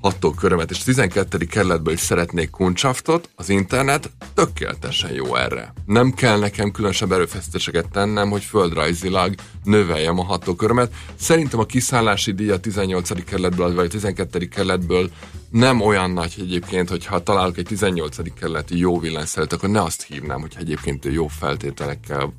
[0.00, 1.38] hatókörömet, és 12.
[1.38, 5.72] kerületből is szeretnék kuncsaftot, az internet tökéletesen jó erre.
[5.86, 10.92] Nem kell nekem különösebb erőfeszítéseket tennem, hogy földrajzilag növeljem a hatókörömet.
[11.14, 13.24] Szerintem a kiszállási díj a 18.
[13.24, 14.38] kerületből, vagy a 12.
[14.38, 15.10] kerületből
[15.50, 18.34] nem olyan nagy egyébként, hogyha találok egy 18.
[18.34, 22.32] kerületi jó villanyszeret, akkor ne azt hívnám, hogy egyébként jó feltételekkel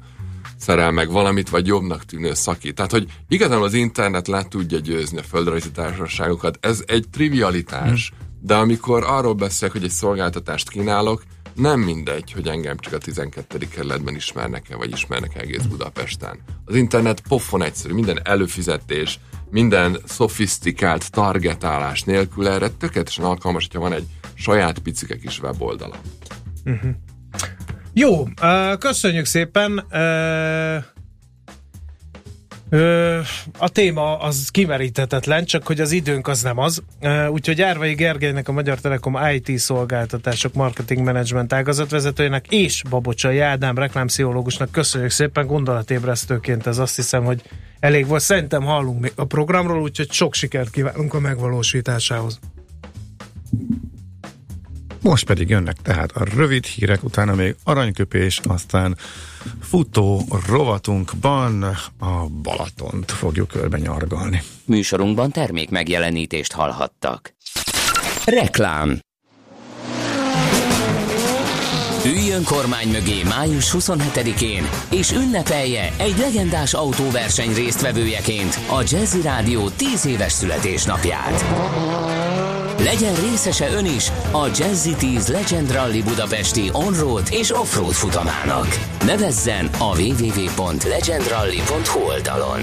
[0.58, 2.76] szerel meg valamit, vagy jobbnak tűnő szakít.
[2.76, 8.28] Tehát, hogy igazán az internet le tudja győzni a földrajzi társaságokat, ez egy trivialitás, hmm.
[8.42, 11.24] de amikor arról beszélek, hogy egy szolgáltatást kínálok,
[11.58, 13.58] nem mindegy, hogy engem csak a 12.
[13.58, 16.40] kerületben ismernek-e, vagy ismernek -e egész Budapesten.
[16.66, 23.94] Az internet pofon egyszerű, minden előfizetés, minden szofisztikált targetálás nélkül erre tökéletesen alkalmas, hogyha van
[23.94, 25.96] egy saját picike kis weboldala.
[26.66, 26.92] Uh-huh.
[28.00, 28.28] Jó,
[28.80, 29.78] köszönjük szépen.
[33.58, 36.84] A téma az kimeríthetetlen, csak hogy az időnk az nem az.
[37.30, 44.72] Úgyhogy Árvai Gergelynek, a Magyar Telekom IT szolgáltatások marketing management ágazatvezetőjének és Babocsai Ádám reklámsziológusnak
[44.72, 46.68] köszönjük szépen gondolatébresztőként.
[46.68, 47.42] Ez azt hiszem, hogy
[47.80, 48.22] elég volt.
[48.22, 52.40] Szerintem hallunk még a programról, úgyhogy sok sikert kívánunk a megvalósításához.
[55.02, 58.98] Most pedig jönnek tehát a rövid hírek, utána még aranyköpés, aztán
[59.62, 61.64] futó rovatunkban
[62.00, 64.42] a Balatont fogjuk körbe nyargalni.
[64.66, 67.34] Műsorunkban termék megjelenítést hallhattak.
[68.26, 69.00] Reklám
[72.06, 80.06] Üljön kormány mögé május 27-én, és ünnepelje egy legendás autóverseny résztvevőjeként a Jazzy Rádió 10
[80.06, 81.46] éves születésnapját.
[82.84, 88.68] Legyen részese ön is a Jazzy 10 Legend Rally Budapesti onroad és offroad futamának.
[89.06, 92.62] Nevezzen a www.legendrally.hu oldalon.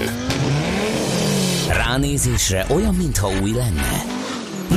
[1.68, 4.04] Ránézésre olyan, mintha új lenne.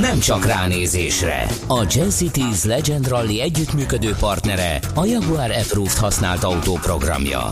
[0.00, 1.46] Nem csak ránézésre.
[1.66, 7.50] A Jazzy 10 Legend Rally együttműködő partnere a Jaguar Approved használt autóprogramja.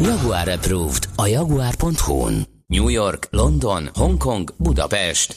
[0.00, 2.46] Jaguar Approved a jaguar.hu-n.
[2.66, 5.36] New York, London, Hongkong, Budapest.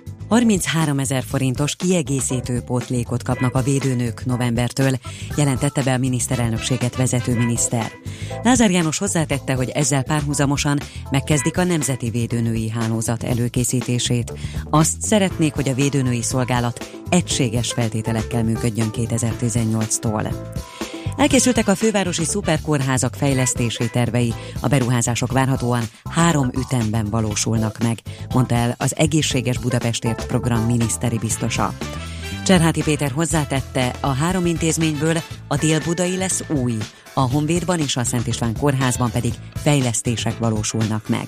[0.31, 4.91] 33 ezer forintos kiegészítő pótlékot kapnak a védőnők novembertől,
[5.37, 7.91] jelentette be a miniszterelnökséget vezető miniszter.
[8.43, 10.79] Lázár János hozzátette, hogy ezzel párhuzamosan
[11.09, 14.33] megkezdik a Nemzeti Védőnői Hálózat előkészítését.
[14.69, 20.33] Azt szeretnék, hogy a védőnői szolgálat egységes feltételekkel működjön 2018-tól.
[21.17, 27.97] Elkészültek a fővárosi szuperkórházak fejlesztési tervei, a beruházások várhatóan három ütemben valósulnak meg,
[28.33, 31.73] mondta el az Egészséges Budapestért program miniszteri biztosa.
[32.45, 36.77] Cserháti Péter hozzátette, a három intézményből a délbudai lesz új,
[37.13, 41.27] a Honvédban és a Szent István kórházban pedig fejlesztések valósulnak meg.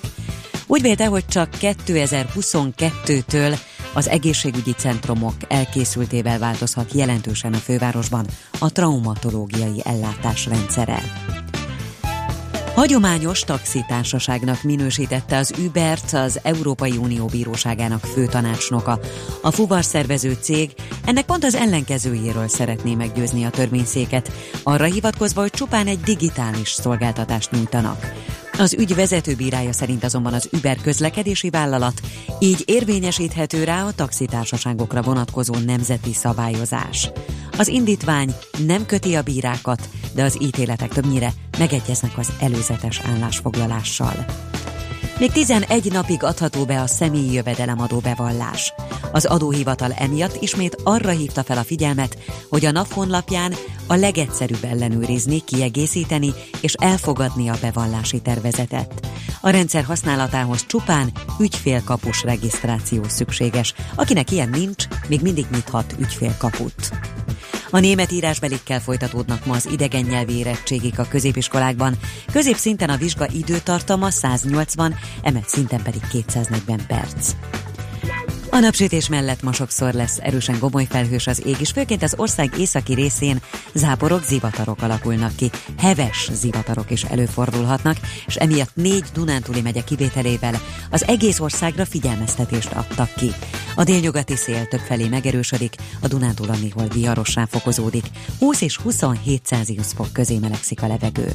[0.66, 3.58] Úgy vélte, hogy csak 2022-től
[3.94, 8.26] az egészségügyi centrumok elkészültével változhat jelentősen a fővárosban
[8.58, 11.02] a traumatológiai ellátás rendszere.
[12.74, 18.98] Hagyományos taxitársaságnak minősítette az Ubert az Európai Unió Bíróságának főtanácsnoka.
[19.42, 20.74] A fuvar szervező cég
[21.04, 24.32] ennek pont az ellenkezőjéről szeretné meggyőzni a törvényszéket,
[24.62, 28.12] arra hivatkozva, hogy csupán egy digitális szolgáltatást nyújtanak.
[28.58, 32.00] Az ügy vezetőbírája szerint azonban az Uber közlekedési vállalat
[32.38, 37.10] így érvényesíthető rá a taxitársaságokra vonatkozó nemzeti szabályozás.
[37.58, 38.34] Az indítvány
[38.66, 44.24] nem köti a bírákat, de az ítéletek többnyire megegyeznek az előzetes állásfoglalással.
[45.18, 48.74] Még 11 napig adható be a személyi jövedelemadó bevallás.
[49.12, 53.54] Az adóhivatal emiatt ismét arra hívta fel a figyelmet, hogy a NAV honlapján
[53.86, 59.08] a legegyszerűbb ellenőrizni, kiegészíteni és elfogadni a bevallási tervezetet.
[59.40, 63.74] A rendszer használatához csupán ügyfélkapus regisztráció szükséges.
[63.94, 66.90] Akinek ilyen nincs, még mindig nyithat ügyfélkaput.
[67.74, 71.94] A német írásbelikkel folytatódnak ma az idegen nyelvi érettségik a középiskolákban.
[72.32, 77.34] Középszinten a vizsga időtartama 180, emelt szinten pedig 240 perc.
[78.54, 82.58] A napsütés mellett ma sokszor lesz erősen gomoly felhős az ég, és főként az ország
[82.58, 83.42] északi részén
[83.72, 85.50] záporok, zivatarok alakulnak ki.
[85.78, 87.96] Heves zivatarok is előfordulhatnak,
[88.26, 93.32] és emiatt négy Dunántúli megye kivételével az egész országra figyelmeztetést adtak ki.
[93.74, 98.06] A délnyugati szél több felé megerősödik, a Dunántúl néhol viharossá fokozódik,
[98.38, 101.32] 20 és 27 Celsius fok közé melegszik a levegő.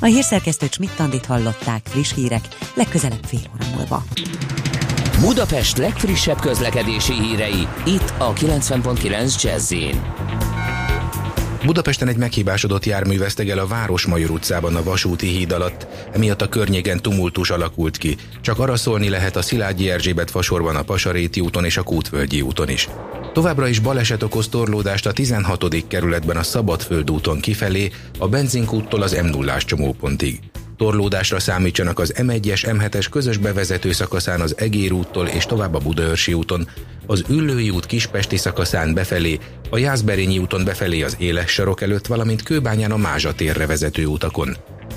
[0.00, 4.04] A hírszerkesztő Schmidt-Tandit hallották, friss hírek, legközelebb fél óra múlva.
[5.20, 9.74] Budapest legfrissebb közlekedési hírei, itt a 90.9 jazz
[11.64, 17.00] Budapesten egy meghibásodott jármű vesztegel a Városmajor utcában a vasúti híd alatt, emiatt a környéken
[17.00, 18.16] tumultus alakult ki.
[18.40, 22.68] Csak arra szólni lehet a Szilágyi Erzsébet fasorban a Pasaréti úton és a Kútvölgyi úton
[22.68, 22.88] is.
[23.32, 25.86] Továbbra is baleset okoz torlódást a 16.
[25.88, 30.40] kerületben a Szabadföld úton kifelé, a benzinkúttól az m 0 csomópontig.
[30.82, 36.32] Torlódásra számítsanak az M1-es, M7-es közös bevezető szakaszán az Egér úttól és tovább a Budaörsi
[36.32, 36.68] úton,
[37.06, 39.38] az Üllői út Kispesti szakaszán befelé,
[39.70, 44.56] a Jászberényi úton befelé az Éles sarok előtt, valamint Kőbányán a Mázsa térre vezető utakon.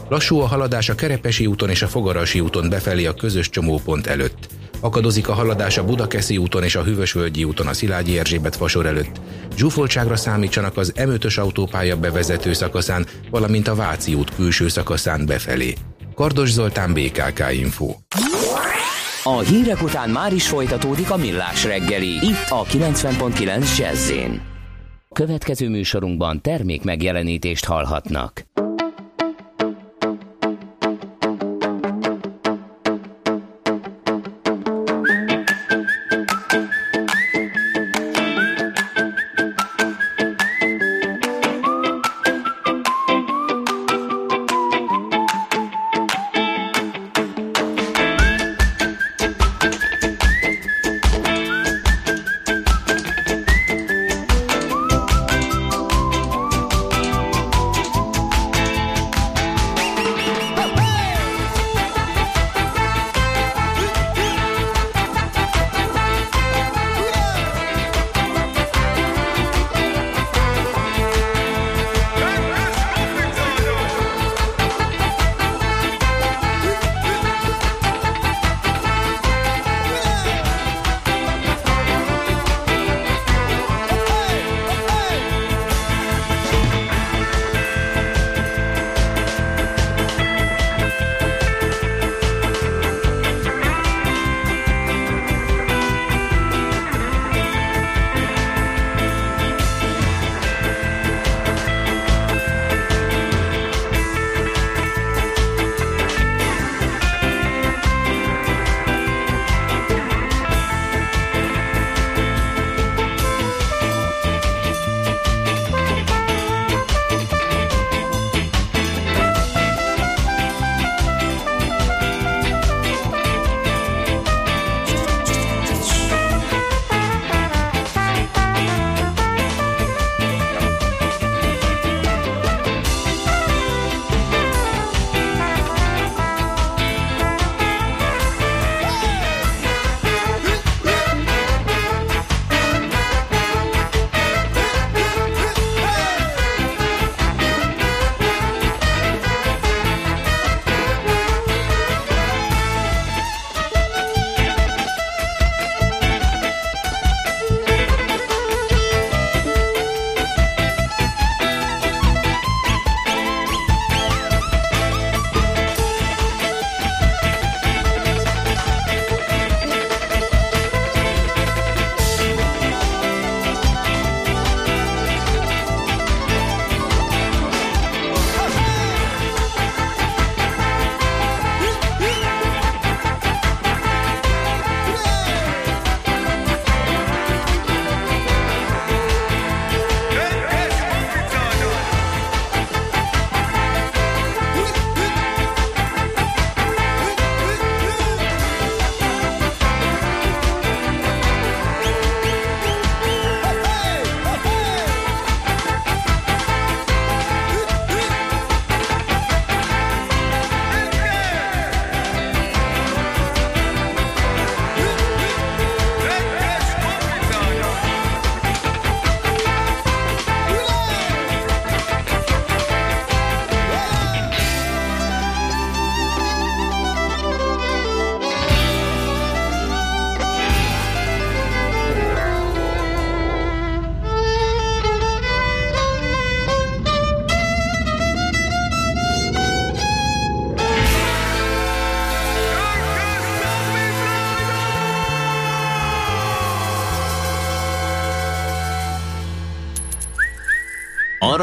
[0.10, 4.48] Lassú a haladás a Kerepesi úton és a Fogarasi úton befelé a közös csomópont előtt.
[4.80, 9.22] Akadozik a haladás a Budakeszi úton és a Hűvösvölgyi úton a Szilágyi Erzsébet fasor előtt.
[9.58, 15.74] Zsúfoltságra számítsanak az M5-ös autópálya bevezető szakaszán, valamint a Váci út külső szakaszán befelé.
[16.16, 17.94] Kardos Zoltán, BKK Info.
[19.24, 24.12] A hírek után már is folytatódik a millás reggeli, itt a 90.9 jazz
[25.14, 28.46] Következő műsorunkban termék megjelenítést hallhatnak.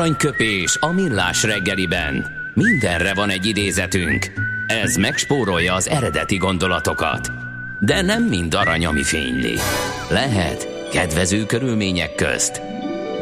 [0.02, 2.26] Aranyköpés a millás reggeliben.
[2.54, 4.32] Mindenre van egy idézetünk.
[4.66, 7.30] Ez megspórolja az eredeti gondolatokat.
[7.80, 9.54] De nem mind arany, ami fényli.
[10.10, 12.62] Lehet kedvező körülmények közt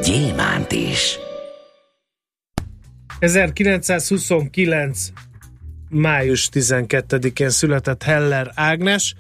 [0.03, 1.19] gyémánt is.
[3.19, 5.09] 1929.
[5.89, 9.15] május 12-én született Heller Ágnes,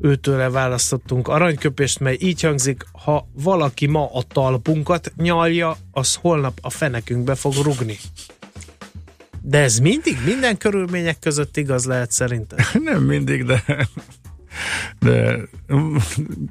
[0.00, 6.70] őtőle választottunk aranyköpést, mely így hangzik, ha valaki ma a talpunkat nyalja, az holnap a
[6.70, 7.98] fenekünkbe fog rugni.
[9.42, 12.58] De ez mindig, minden körülmények között igaz lehet szerintem?
[12.92, 13.64] Nem mindig, de
[14.98, 15.36] de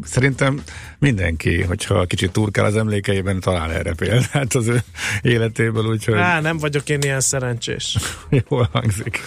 [0.04, 0.62] szerintem
[1.00, 4.82] mindenki, hogyha kicsit turkál az emlékeiben, talál erre példát az ő
[5.22, 6.18] életéből, úgyhogy...
[6.18, 7.98] Á, nem vagyok én ilyen szerencsés.
[8.50, 9.20] Jól hangzik.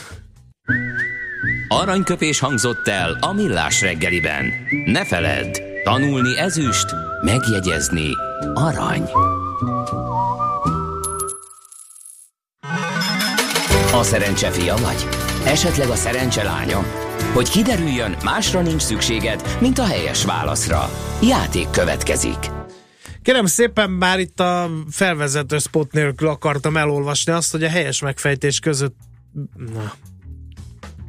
[1.68, 4.52] Aranyköpés hangzott el a millás reggeliben.
[4.84, 8.16] Ne feledd, tanulni ezüst, megjegyezni
[8.54, 9.10] arany.
[13.94, 15.08] A szerencse fia vagy?
[15.46, 16.82] Esetleg a szerencse lánya?
[17.34, 20.90] Hogy kiderüljön, másra nincs szükséged, mint a helyes válaszra.
[21.22, 22.50] Játék következik.
[23.22, 28.58] Kérem szépen, már itt a felvezető spot nélkül akartam elolvasni azt, hogy a helyes megfejtés
[28.58, 28.96] között
[29.74, 29.92] na,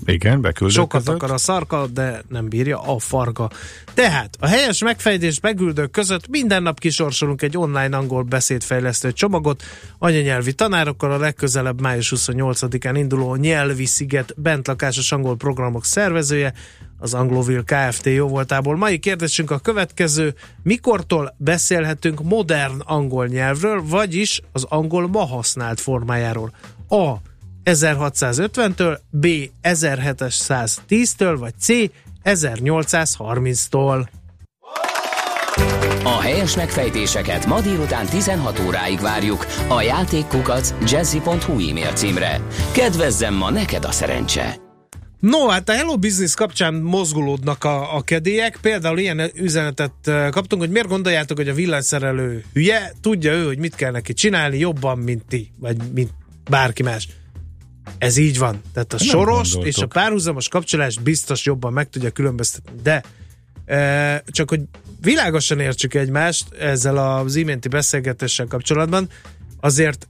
[0.06, 0.76] igen, beküldök.
[0.76, 3.49] Sokat akar a szarka, de nem bírja a farga.
[3.93, 9.64] Tehát a helyes megfejtés begüldők között minden nap kisorsolunk egy online angol beszédfejlesztő csomagot.
[9.97, 16.54] Anyanyelvi tanárokkal a legközelebb május 28-án induló Nyelvi Sziget bentlakásos angol programok szervezője,
[17.04, 18.06] az Anglovil Kft.
[18.06, 18.78] jóvoltából.
[18.78, 20.34] Mai kérdésünk a következő.
[20.64, 26.54] Mikortól beszélhetünk modern angol nyelvről, vagyis az angol ma használt formájáról?
[26.89, 27.14] A
[27.66, 29.28] 1650-től, B
[29.64, 31.68] 1710-től, vagy C
[32.24, 34.07] 1830-tól.
[36.03, 42.41] A helyes megfejtéseket ma délután 16 óráig várjuk a játékkukac jazzy.hu e-mail címre.
[42.72, 44.61] Kedvezzem ma neked a szerencse!
[45.20, 48.57] No, hát a Hello Business kapcsán mozgulódnak a, a kedélyek.
[48.61, 49.93] Például ilyen üzenetet
[50.30, 54.57] kaptunk, hogy miért gondoljátok, hogy a villanyszerelő hülye, tudja ő, hogy mit kell neki csinálni
[54.57, 56.09] jobban, mint ti, vagy mint
[56.49, 57.07] bárki más.
[57.97, 58.61] Ez így van.
[58.73, 59.75] Tehát a Nem soros gondoltok.
[59.75, 62.71] és a párhuzamos kapcsolást biztos jobban meg tudja különböztetni.
[62.84, 63.03] De
[63.65, 64.61] e, csak hogy
[65.01, 69.09] világosan értsük egymást ezzel az iménti beszélgetéssel kapcsolatban,
[69.59, 70.07] azért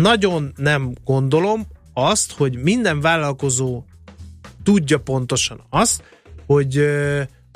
[0.00, 3.84] nagyon nem gondolom azt, hogy minden vállalkozó
[4.62, 6.02] tudja pontosan azt,
[6.46, 6.86] hogy,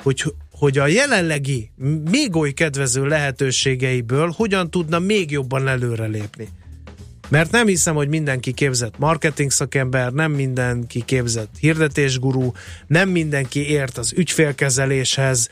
[0.03, 1.71] hogy, hogy a jelenlegi,
[2.11, 6.47] még oly kedvező lehetőségeiből hogyan tudna még jobban előrelépni.
[7.29, 12.53] Mert nem hiszem, hogy mindenki képzett marketing szakember, nem mindenki képzett hirdetésgurú,
[12.87, 15.49] nem mindenki ért az ügyfélkezeléshez,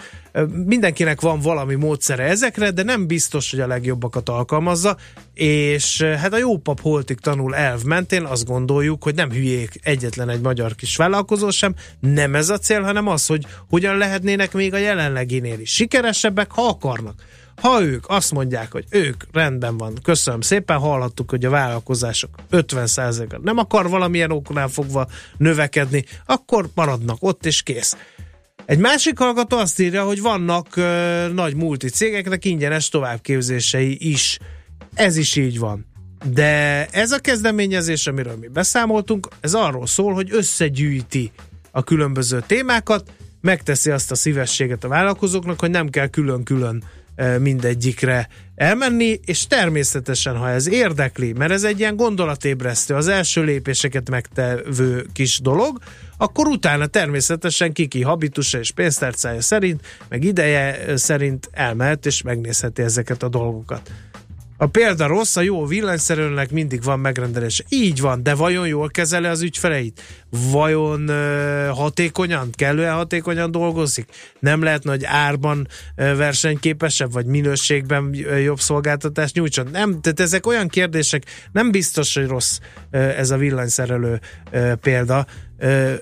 [0.66, 4.98] mindenkinek van valami módszere ezekre, de nem biztos, hogy a legjobbakat alkalmazza,
[5.34, 10.30] és hát a jó pap holtig tanul elv mentén azt gondoljuk, hogy nem hülyék egyetlen
[10.30, 14.74] egy magyar kis vállalkozó sem, nem ez a cél, hanem az, hogy hogyan lehetnének még
[14.74, 17.22] a jelenleginél is sikeresebbek, ha akarnak.
[17.62, 23.40] Ha ők azt mondják, hogy ők rendben van, köszönöm szépen, hallhattuk, hogy a vállalkozások 50%-a
[23.44, 27.98] nem akar valamilyen oknál fogva növekedni, akkor maradnak ott és kész.
[28.66, 34.40] Egy másik hallgató azt írja, hogy vannak ö, nagy multi cégeknek ingyenes továbbképzései is.
[34.94, 35.86] Ez is így van.
[36.34, 41.32] De ez a kezdeményezés, amiről mi beszámoltunk, ez arról szól, hogy összegyűjti
[41.72, 46.84] a különböző témákat, megteszi azt a szívességet a vállalkozóknak, hogy nem kell külön-külön
[47.40, 54.10] mindegyikre elmenni, és természetesen, ha ez érdekli, mert ez egy ilyen gondolatébresztő, az első lépéseket
[54.10, 55.80] megtevő kis dolog,
[56.18, 63.24] akkor utána természetesen kiki habitusa és pénztárcája szerint, meg ideje szerint elmehet és megnézheti ezeket
[63.24, 63.92] a dolgokat.
[64.58, 67.64] A példa rossz, a jó villanyszerőnek mindig van megrendelése.
[67.70, 70.02] Így van, de vajon jól kezeli az ügyfeleit?
[70.30, 74.10] Vajon uh, hatékonyan, kellően hatékonyan dolgozik?
[74.40, 79.68] Nem lehetne, hogy árban uh, versenyképesebb, vagy minőségben uh, jobb szolgáltatást nyújtson?
[79.72, 82.60] Nem, tehát ezek olyan kérdések, nem biztos, hogy rossz
[82.92, 84.20] uh, ez a villanyszerelő
[84.52, 85.26] uh, példa.
[85.60, 85.94] Uh,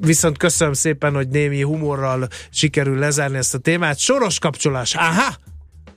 [0.00, 3.98] viszont köszönöm szépen, hogy némi humorral sikerül lezárni ezt a témát.
[3.98, 5.36] Soros kapcsolás, aha!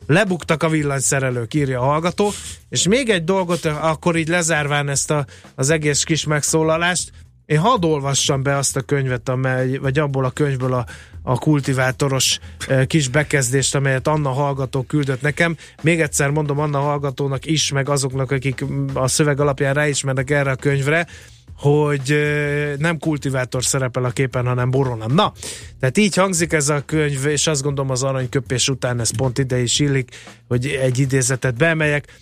[0.07, 2.31] Lebuktak a villanyszerelők, írja a hallgató,
[2.69, 5.25] és még egy dolgot, akkor így lezárván ezt a,
[5.55, 7.11] az egész kis megszólalást,
[7.51, 10.85] én hadd olvassam be azt a könyvet, amely, vagy abból a könyvből a,
[11.23, 15.57] a kultivátoros e, kis bekezdést, amelyet Anna hallgató küldött nekem.
[15.81, 20.55] Még egyszer mondom Anna hallgatónak is, meg azoknak, akik a szöveg alapján ráismernek erre a
[20.55, 21.07] könyvre,
[21.61, 22.15] hogy
[22.77, 25.07] nem kultivátor szerepel a képen, hanem borona.
[25.07, 25.33] Na,
[25.79, 29.59] tehát így hangzik ez a könyv, és azt gondolom az aranyköpés után ez pont ide
[29.59, 30.15] is illik,
[30.47, 32.19] hogy egy idézetet beemeljek.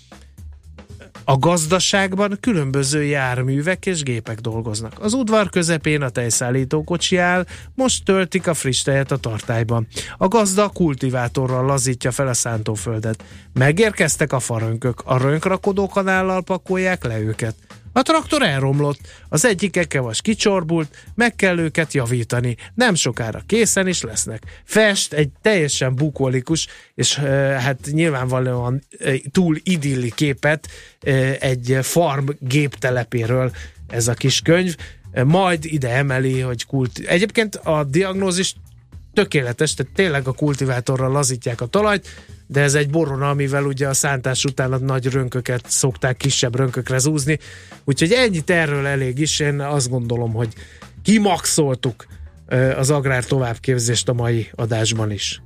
[1.23, 4.93] A gazdaságban különböző járművek és gépek dolgoznak.
[4.99, 9.87] Az udvar közepén a tejszállító kocsi áll, most töltik a friss tejet a tartályban.
[10.17, 13.23] A gazda kultivátorral lazítja fel a szántóföldet.
[13.53, 17.55] Megérkeztek a farönkök, a rönkrakodókanállal pakolják le őket.
[17.93, 22.55] A traktor elromlott, az egyik ekevas kicsorbult, meg kell őket javítani.
[22.73, 24.61] Nem sokára készen is lesznek.
[24.63, 27.15] Fest egy teljesen bukolikus, és
[27.57, 30.67] hát nyilvánvalóan e, túl idilli képet
[31.39, 33.51] egy farm géptelepéről
[33.87, 34.75] ez a kis könyv.
[35.25, 36.99] Majd ide emeli, hogy kult...
[36.99, 38.55] Egyébként a diagnózis
[39.13, 42.07] tökéletes, tehát tényleg a kultivátorral lazítják a talajt,
[42.51, 46.97] de ez egy borona, amivel ugye a szántás után a nagy rönköket szokták kisebb rönkökre
[46.97, 47.39] zúzni.
[47.83, 50.53] Úgyhogy ennyit erről elég is, én azt gondolom, hogy
[51.03, 52.05] kimaxoltuk
[52.75, 55.41] az agrár továbbképzést a mai adásban is.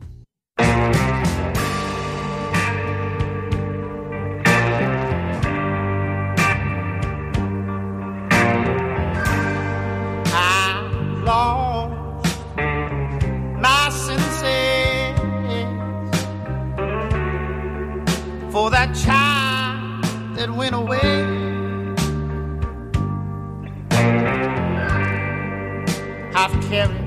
[26.44, 27.03] half carry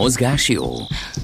[0.00, 0.68] mozgás jó.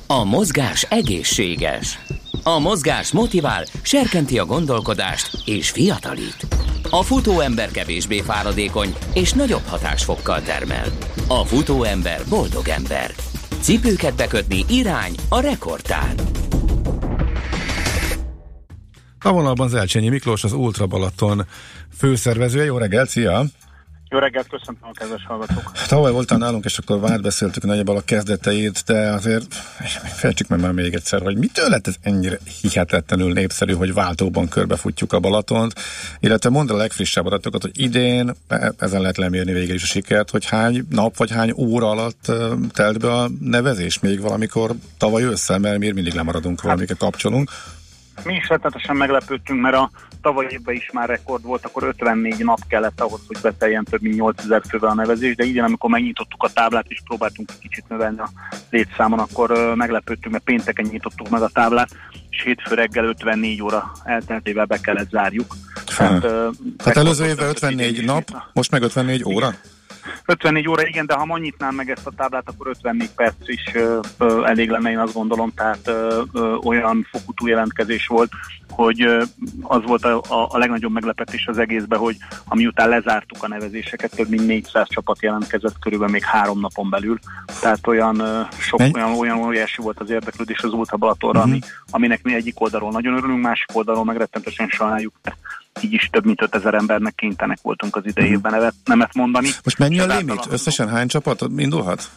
[0.06, 1.98] A mozgás egészséges.
[2.42, 6.46] A mozgás motivál, serkenti a gondolkodást és fiatalít.
[6.90, 10.86] A futóember kevésbé fáradékony és nagyobb hatásfokkal termel.
[11.28, 13.10] A futóember boldog ember.
[13.60, 16.14] Cipőket bekötni irány a rekordtár.
[19.20, 21.46] A vonalban Zelcsényi Miklós, az Ultra Balaton
[21.96, 22.64] főszervezője.
[22.64, 23.44] Jó reggelt, szia!
[24.08, 25.72] Jó reggelt, köszöntöm a kedves hallgatók.
[25.88, 29.54] Tavaly voltál nálunk, és akkor várt beszéltük nagyjából a kezdeteit, de azért
[30.16, 35.12] fejtsük meg már még egyszer, hogy mitől lett ez ennyire hihetetlenül népszerű, hogy váltóban körbefutjuk
[35.12, 35.74] a Balatont,
[36.20, 40.30] illetve mondd a legfrissebb adatokat, hogy idén, e, ezen lehet lemérni végül is a sikert,
[40.30, 42.32] hogy hány nap vagy hány óra alatt
[42.72, 47.50] telt be a nevezés még valamikor tavaly ősszel, mert miért mindig lemaradunk, valamiket kapcsolunk.
[48.24, 49.90] Mi is rettetesen meglepődtünk, mert a
[50.22, 54.16] tavaly évben is már rekord volt, akkor 54 nap kellett ahhoz, hogy beteljen több mint
[54.16, 58.30] 8000 fővel a nevezés, de idén, amikor megnyitottuk a táblát és próbáltunk kicsit növelni a
[58.70, 61.88] létszámon, akkor meglepődtünk, mert pénteken nyitottuk meg a táblát,
[62.30, 65.54] és hétfő reggel 54 óra elteltével be kellett zárjuk.
[65.96, 66.20] Tehát,
[66.76, 69.54] Tehát előző évben 54 nap, most meg 54 óra?
[70.24, 73.62] 54 óra, igen, de ha ma nyitnám meg ezt a táblát, akkor 54 perc is
[74.44, 75.90] elég lenne, én azt gondolom, tehát
[76.64, 78.30] olyan fokú túljelentkezés volt,
[78.70, 79.00] hogy
[79.62, 84.28] az volt a, a, a legnagyobb meglepetés az egészben, hogy amiután lezártuk a nevezéseket, több
[84.28, 87.18] mint 400 csapat jelentkezett körülbelül még három napon belül,
[87.60, 88.92] tehát olyan sok, Menj?
[88.94, 91.52] olyan, olyan óriási volt az érdeklődés az Ulta Balatonra, uh-huh.
[91.52, 95.12] ami, aminek mi egyik oldalról nagyon örülünk, másik oldalról meg rettentesen sajnáljuk,
[95.80, 99.48] így is több mint 5000 embernek kénytelenek voltunk az idejében nevet, nemet mondani.
[99.64, 100.46] Most mennyi a limit?
[100.50, 102.10] Összesen hány csapat indulhat?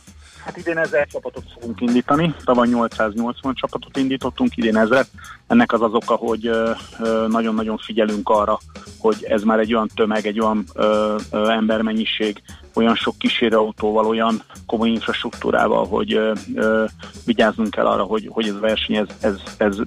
[0.45, 5.05] Hát idén 1000 csapatot fogunk indítani, tavaly 880 csapatot indítottunk, idén 1000.
[5.47, 6.51] Ennek az az oka, hogy
[7.27, 8.59] nagyon-nagyon figyelünk arra,
[8.97, 10.65] hogy ez már egy olyan tömeg, egy olyan
[11.31, 12.41] embermennyiség,
[12.73, 16.85] olyan sok kísérőautóval, olyan komoly infrastruktúrával, hogy ö, ö,
[17.25, 19.77] vigyázzunk kell arra, hogy, hogy ez a verseny ez, ez, ez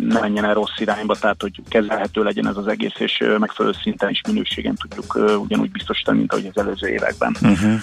[0.00, 4.08] ne menjen el rossz irányba, tehát hogy kezelhető legyen ez az egész, és megfelelő szinten
[4.08, 7.36] és minőségen tudjuk ö, ugyanúgy biztosítani, mint ahogy az előző években.
[7.42, 7.80] Uh-huh.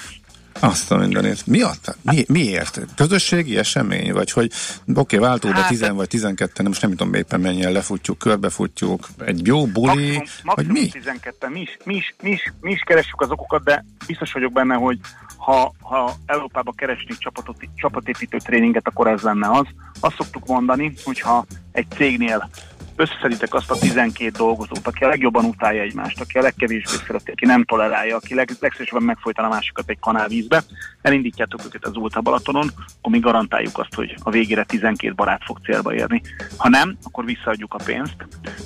[0.59, 1.47] Azt a mindenét.
[1.47, 1.95] Mi adta?
[2.01, 2.79] Mi, miért?
[2.95, 4.13] Közösségi esemény?
[4.13, 4.51] Vagy hogy
[4.87, 9.45] oké, okay, váltóba hát, 10 vagy 12 most nem tudom éppen mennyien lefutjuk, körbefutjuk, egy
[9.45, 10.87] jó buli, maximum, maximum vagy mi?
[10.87, 14.51] 12 mi is, mi, is, mi, is, mi is keressük az okokat, de biztos vagyok
[14.51, 14.99] benne, hogy
[15.37, 19.65] ha, ha Európába keresnék csapatot, csapatépítő tréninget, akkor ez lenne az.
[19.99, 22.49] Azt szoktuk mondani, hogyha egy cégnél
[22.97, 27.45] összeszeditek azt a 12 dolgozót, aki a legjobban utálja egymást, aki a legkevésbé szereti, aki
[27.45, 30.63] nem tolerálja, aki leg, legszívesebben megfolytan a másikat egy kanálvízbe,
[31.07, 35.57] elindítjátok őket az Ulta Balatonon, akkor mi garantáljuk azt, hogy a végére 12 barát fog
[35.63, 36.21] célba érni.
[36.57, 38.15] Ha nem, akkor visszaadjuk a pénzt,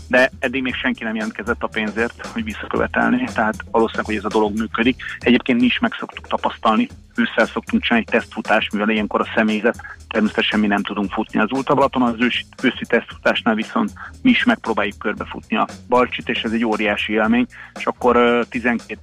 [0.07, 4.37] de eddig még senki nem jelentkezett a pénzért, hogy visszakövetelni, tehát valószínűleg, hogy ez a
[4.37, 5.03] dolog működik.
[5.19, 9.81] Egyébként mi is meg szoktuk tapasztalni, ősszel szoktunk csinálni egy tesztfutást, mivel ilyenkor a személyzet
[10.07, 14.97] természetesen mi nem tudunk futni az Ultabalaton, az ősi, őszi tesztfutásnál viszont mi is megpróbáljuk
[14.97, 17.45] körbefutni a Balcsit, és ez egy óriási élmény,
[17.79, 18.99] és akkor uh, 12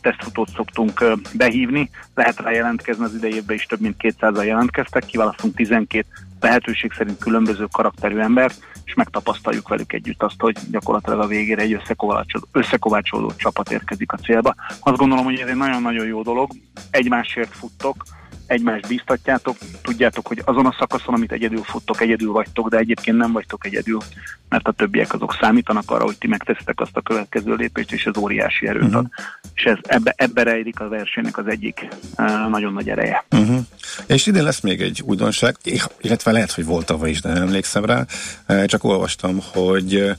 [0.00, 1.04] tesztfutót szoktunk
[1.34, 6.06] behívni, lehet rá jelentkezni az idejében is több mint 200-al jelentkeztek, kiválasztunk 12
[6.40, 11.80] lehetőség szerint különböző karakterű embert, és megtapasztaljuk velük együtt azt, hogy gyakorlatilag a végére egy
[12.52, 14.54] összekovácsolódó csapat érkezik a célba.
[14.80, 16.50] Azt gondolom, hogy ez egy nagyon-nagyon jó dolog.
[16.90, 18.04] Egymásért futtok,
[18.50, 23.32] egymást bíztatjátok, tudjátok, hogy azon a szakaszon, amit egyedül futtok, egyedül vagytok, de egyébként nem
[23.32, 23.98] vagytok egyedül,
[24.48, 28.16] mert a többiek azok számítanak arra, hogy ti megteszitek azt a következő lépést, és ez
[28.16, 28.98] óriási erőt uh-huh.
[28.98, 29.06] ad.
[29.54, 31.88] És ez, ebbe, ebbe rejlik a versenynek az egyik
[32.18, 33.24] uh, nagyon nagy ereje.
[33.30, 33.58] Uh-huh.
[34.06, 35.56] És idén lesz még egy újdonság,
[36.00, 38.04] illetve lehet, hogy volt tavaly is, de nem emlékszem rá,
[38.66, 40.16] csak olvastam, hogy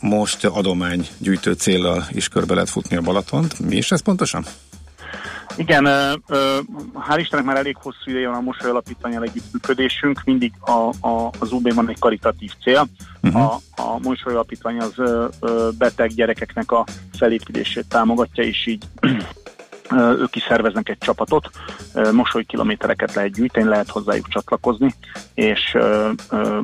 [0.00, 3.58] most adománygyűjtő célral is körbe lehet futni a Balatont.
[3.58, 4.44] Mi is ez pontosan?
[5.56, 5.84] Igen,
[6.94, 11.52] hál' Istennek már elég hosszú ideje van a Mosoly Alapítványal együttműködésünk, mindig a, a, az
[11.52, 12.88] UB-ban egy karitatív cél.
[13.22, 13.42] Uh-huh.
[13.42, 14.94] A, a Mosoly Alapítvány az
[15.78, 18.84] beteg gyerekeknek a felépülését támogatja, és így
[19.96, 21.50] ők is szerveznek egy csapatot,
[22.12, 24.94] mosoly kilométereket lehet gyűjteni, lehet hozzájuk csatlakozni,
[25.34, 25.76] és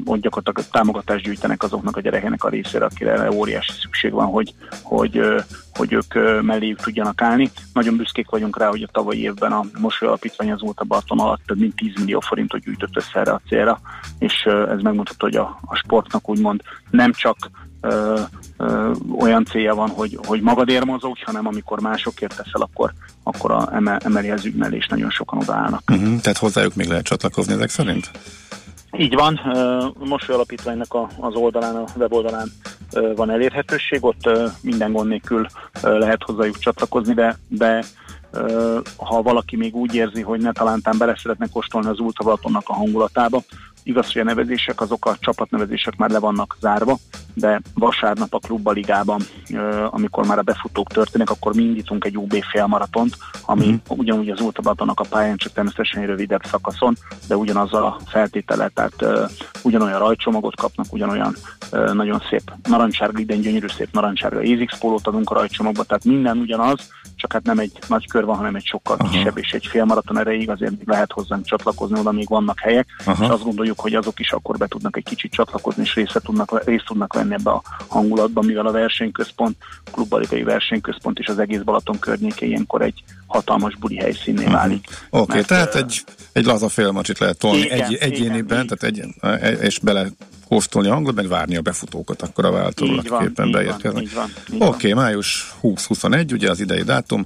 [0.04, 5.20] ott gyakorlatilag támogatást gyűjtenek azoknak a gyerekeknek a részére, akire óriási szükség van, hogy, hogy,
[5.74, 7.50] hogy ők melléjük tudjanak állni.
[7.72, 11.18] Nagyon büszkék vagyunk rá, hogy a tavalyi évben a Mosoly Alapítvány az volt a Balaton
[11.18, 13.80] alatt több mint 10 millió forintot gyűjtött össze erre a célra,
[14.18, 17.36] és ez megmutatja, hogy a, a sportnak úgymond nem csak
[17.80, 18.20] ö,
[18.56, 23.68] ö, olyan célja van, hogy, hogy magadért mozogj, hanem amikor másokért teszel, akkor, akkor a,
[23.72, 25.82] emel, emeli az ügymelés, nagyon sokan odaállnak.
[25.90, 28.10] Uh-huh, tehát hozzájuk még lehet csatlakozni ezek szerint?
[28.98, 29.40] Így van,
[29.98, 32.52] Mosoly Alapítványnak az oldalán, a weboldalán
[33.16, 34.30] van elérhetőség, ott
[34.62, 35.46] minden gond nélkül
[35.82, 37.84] lehet hozzájuk csatlakozni, de, de
[38.96, 43.42] ha valaki még úgy érzi, hogy ne talántán bele szeretne kóstolni az Ultravalatonnak a hangulatába,
[43.88, 46.96] Igaz, hogy a nevezések, azok a csapatnevezések már le vannak zárva,
[47.34, 49.20] de vasárnap a klubba ligában,
[49.90, 53.74] amikor már a befutók történnek, akkor mi indítunk egy UB félmaratont, ami mm.
[53.88, 56.96] ugyanúgy az Ultabatonak a pályán, csak természetesen egy rövidebb szakaszon,
[57.28, 59.30] de ugyanazzal a feltétele, tehát
[59.62, 61.34] ugyanolyan rajcsomagot kapnak, ugyanolyan
[61.92, 66.90] nagyon szép narancsárga, idén gyönyörű szép narancsárga Ézix pólót adunk a rajcsomagba, tehát minden ugyanaz,
[67.18, 69.10] csak hát nem egy nagy kör van, hanem egy sokkal Aha.
[69.10, 73.24] kisebb és egy félmaraton erejéig azért lehet hozzánk csatlakozni, oda még vannak helyek, Aha.
[73.24, 76.64] és azt gondoljuk, hogy azok is akkor be tudnak egy kicsit csatlakozni, és részt tudnak,
[76.64, 79.56] részt tudnak venni ebbe a hangulatba, mivel a versenyközpont,
[79.92, 84.54] klubbalikai versenyközpont és az egész Balaton környéke ilyenkor egy hatalmas buli helyszínné uh-huh.
[84.54, 84.86] válik.
[85.10, 88.96] Oké, okay, tehát egy, egy laza félmacsit lehet tolni igen, egy, egyéniben, igen, tehát
[89.42, 90.06] egy, és bele
[90.48, 92.86] kóstolni a hangot, meg várni a befutókat, akkor a váltó
[93.20, 94.04] képen beérkeznek.
[94.58, 97.24] Oké, okay, május 20-21, ugye az idei dátum.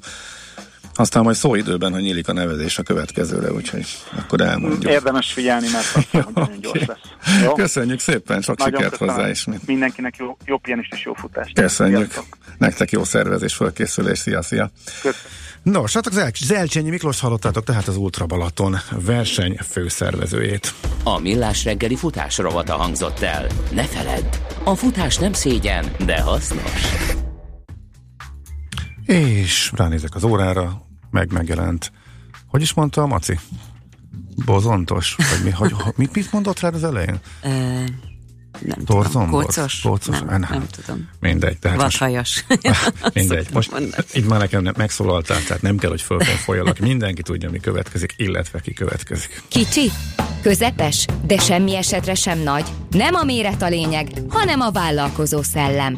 [0.95, 3.87] Aztán majd szó időben, hogy nyílik a nevezés a következőre, úgyhogy
[4.19, 4.93] akkor elmondjuk.
[4.93, 6.59] Érdemes figyelni, mert okay.
[6.61, 6.99] gyors lesz.
[7.43, 7.53] Jó?
[7.53, 9.47] Köszönjük szépen, sok Nagyon sikert hozzá is.
[9.67, 11.55] Mindenkinek jó, jó pihenést és jó futást.
[11.55, 12.13] Köszönjük.
[12.13, 12.37] Sziasztok.
[12.59, 14.19] Nektek jó szervezés, fölkészülés.
[14.19, 14.71] Szia, szia.
[14.85, 15.17] Köszönjük.
[15.63, 16.17] Nos, hát az
[16.91, 20.75] Miklós hallottátok tehát az Ultra Balaton verseny főszervezőjét.
[21.05, 23.47] A Millás reggeli futás rovata hangzott el.
[23.73, 24.35] Ne feledd,
[24.65, 26.83] a futás nem szégyen, de hasznos.
[29.05, 31.93] És ránézek az órára, meg megjelent.
[32.47, 33.39] Hogy is mondta a Maci?
[34.45, 35.17] Bozontos?
[35.17, 37.21] Vagy mi, hogy, mit, mit mondott rá az elején?
[38.61, 39.81] Nem tudom, kócos?
[39.81, 40.19] kócos?
[40.19, 41.09] Nem, nem, nem tudom.
[41.21, 41.59] Mindegy.
[41.59, 42.45] Tehát Vadhajas.
[42.63, 43.47] Most, mindegy.
[43.53, 43.73] Most
[44.13, 46.79] itt már nekem nem, megszólaltál, tehát nem kell, hogy fölkonfoljalak.
[46.79, 49.43] Mindenki tudja, mi következik, illetve ki következik.
[49.49, 49.91] Kicsi,
[50.43, 52.65] közepes, de semmi esetre sem nagy.
[52.91, 55.97] Nem a méret a lényeg, hanem a vállalkozó szellem.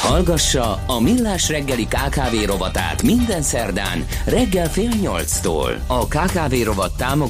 [0.00, 5.84] Hallgassa a Millás reggeli KKV rovatát minden szerdán reggel fél nyolctól.
[5.86, 7.18] A KKV rovat támogatója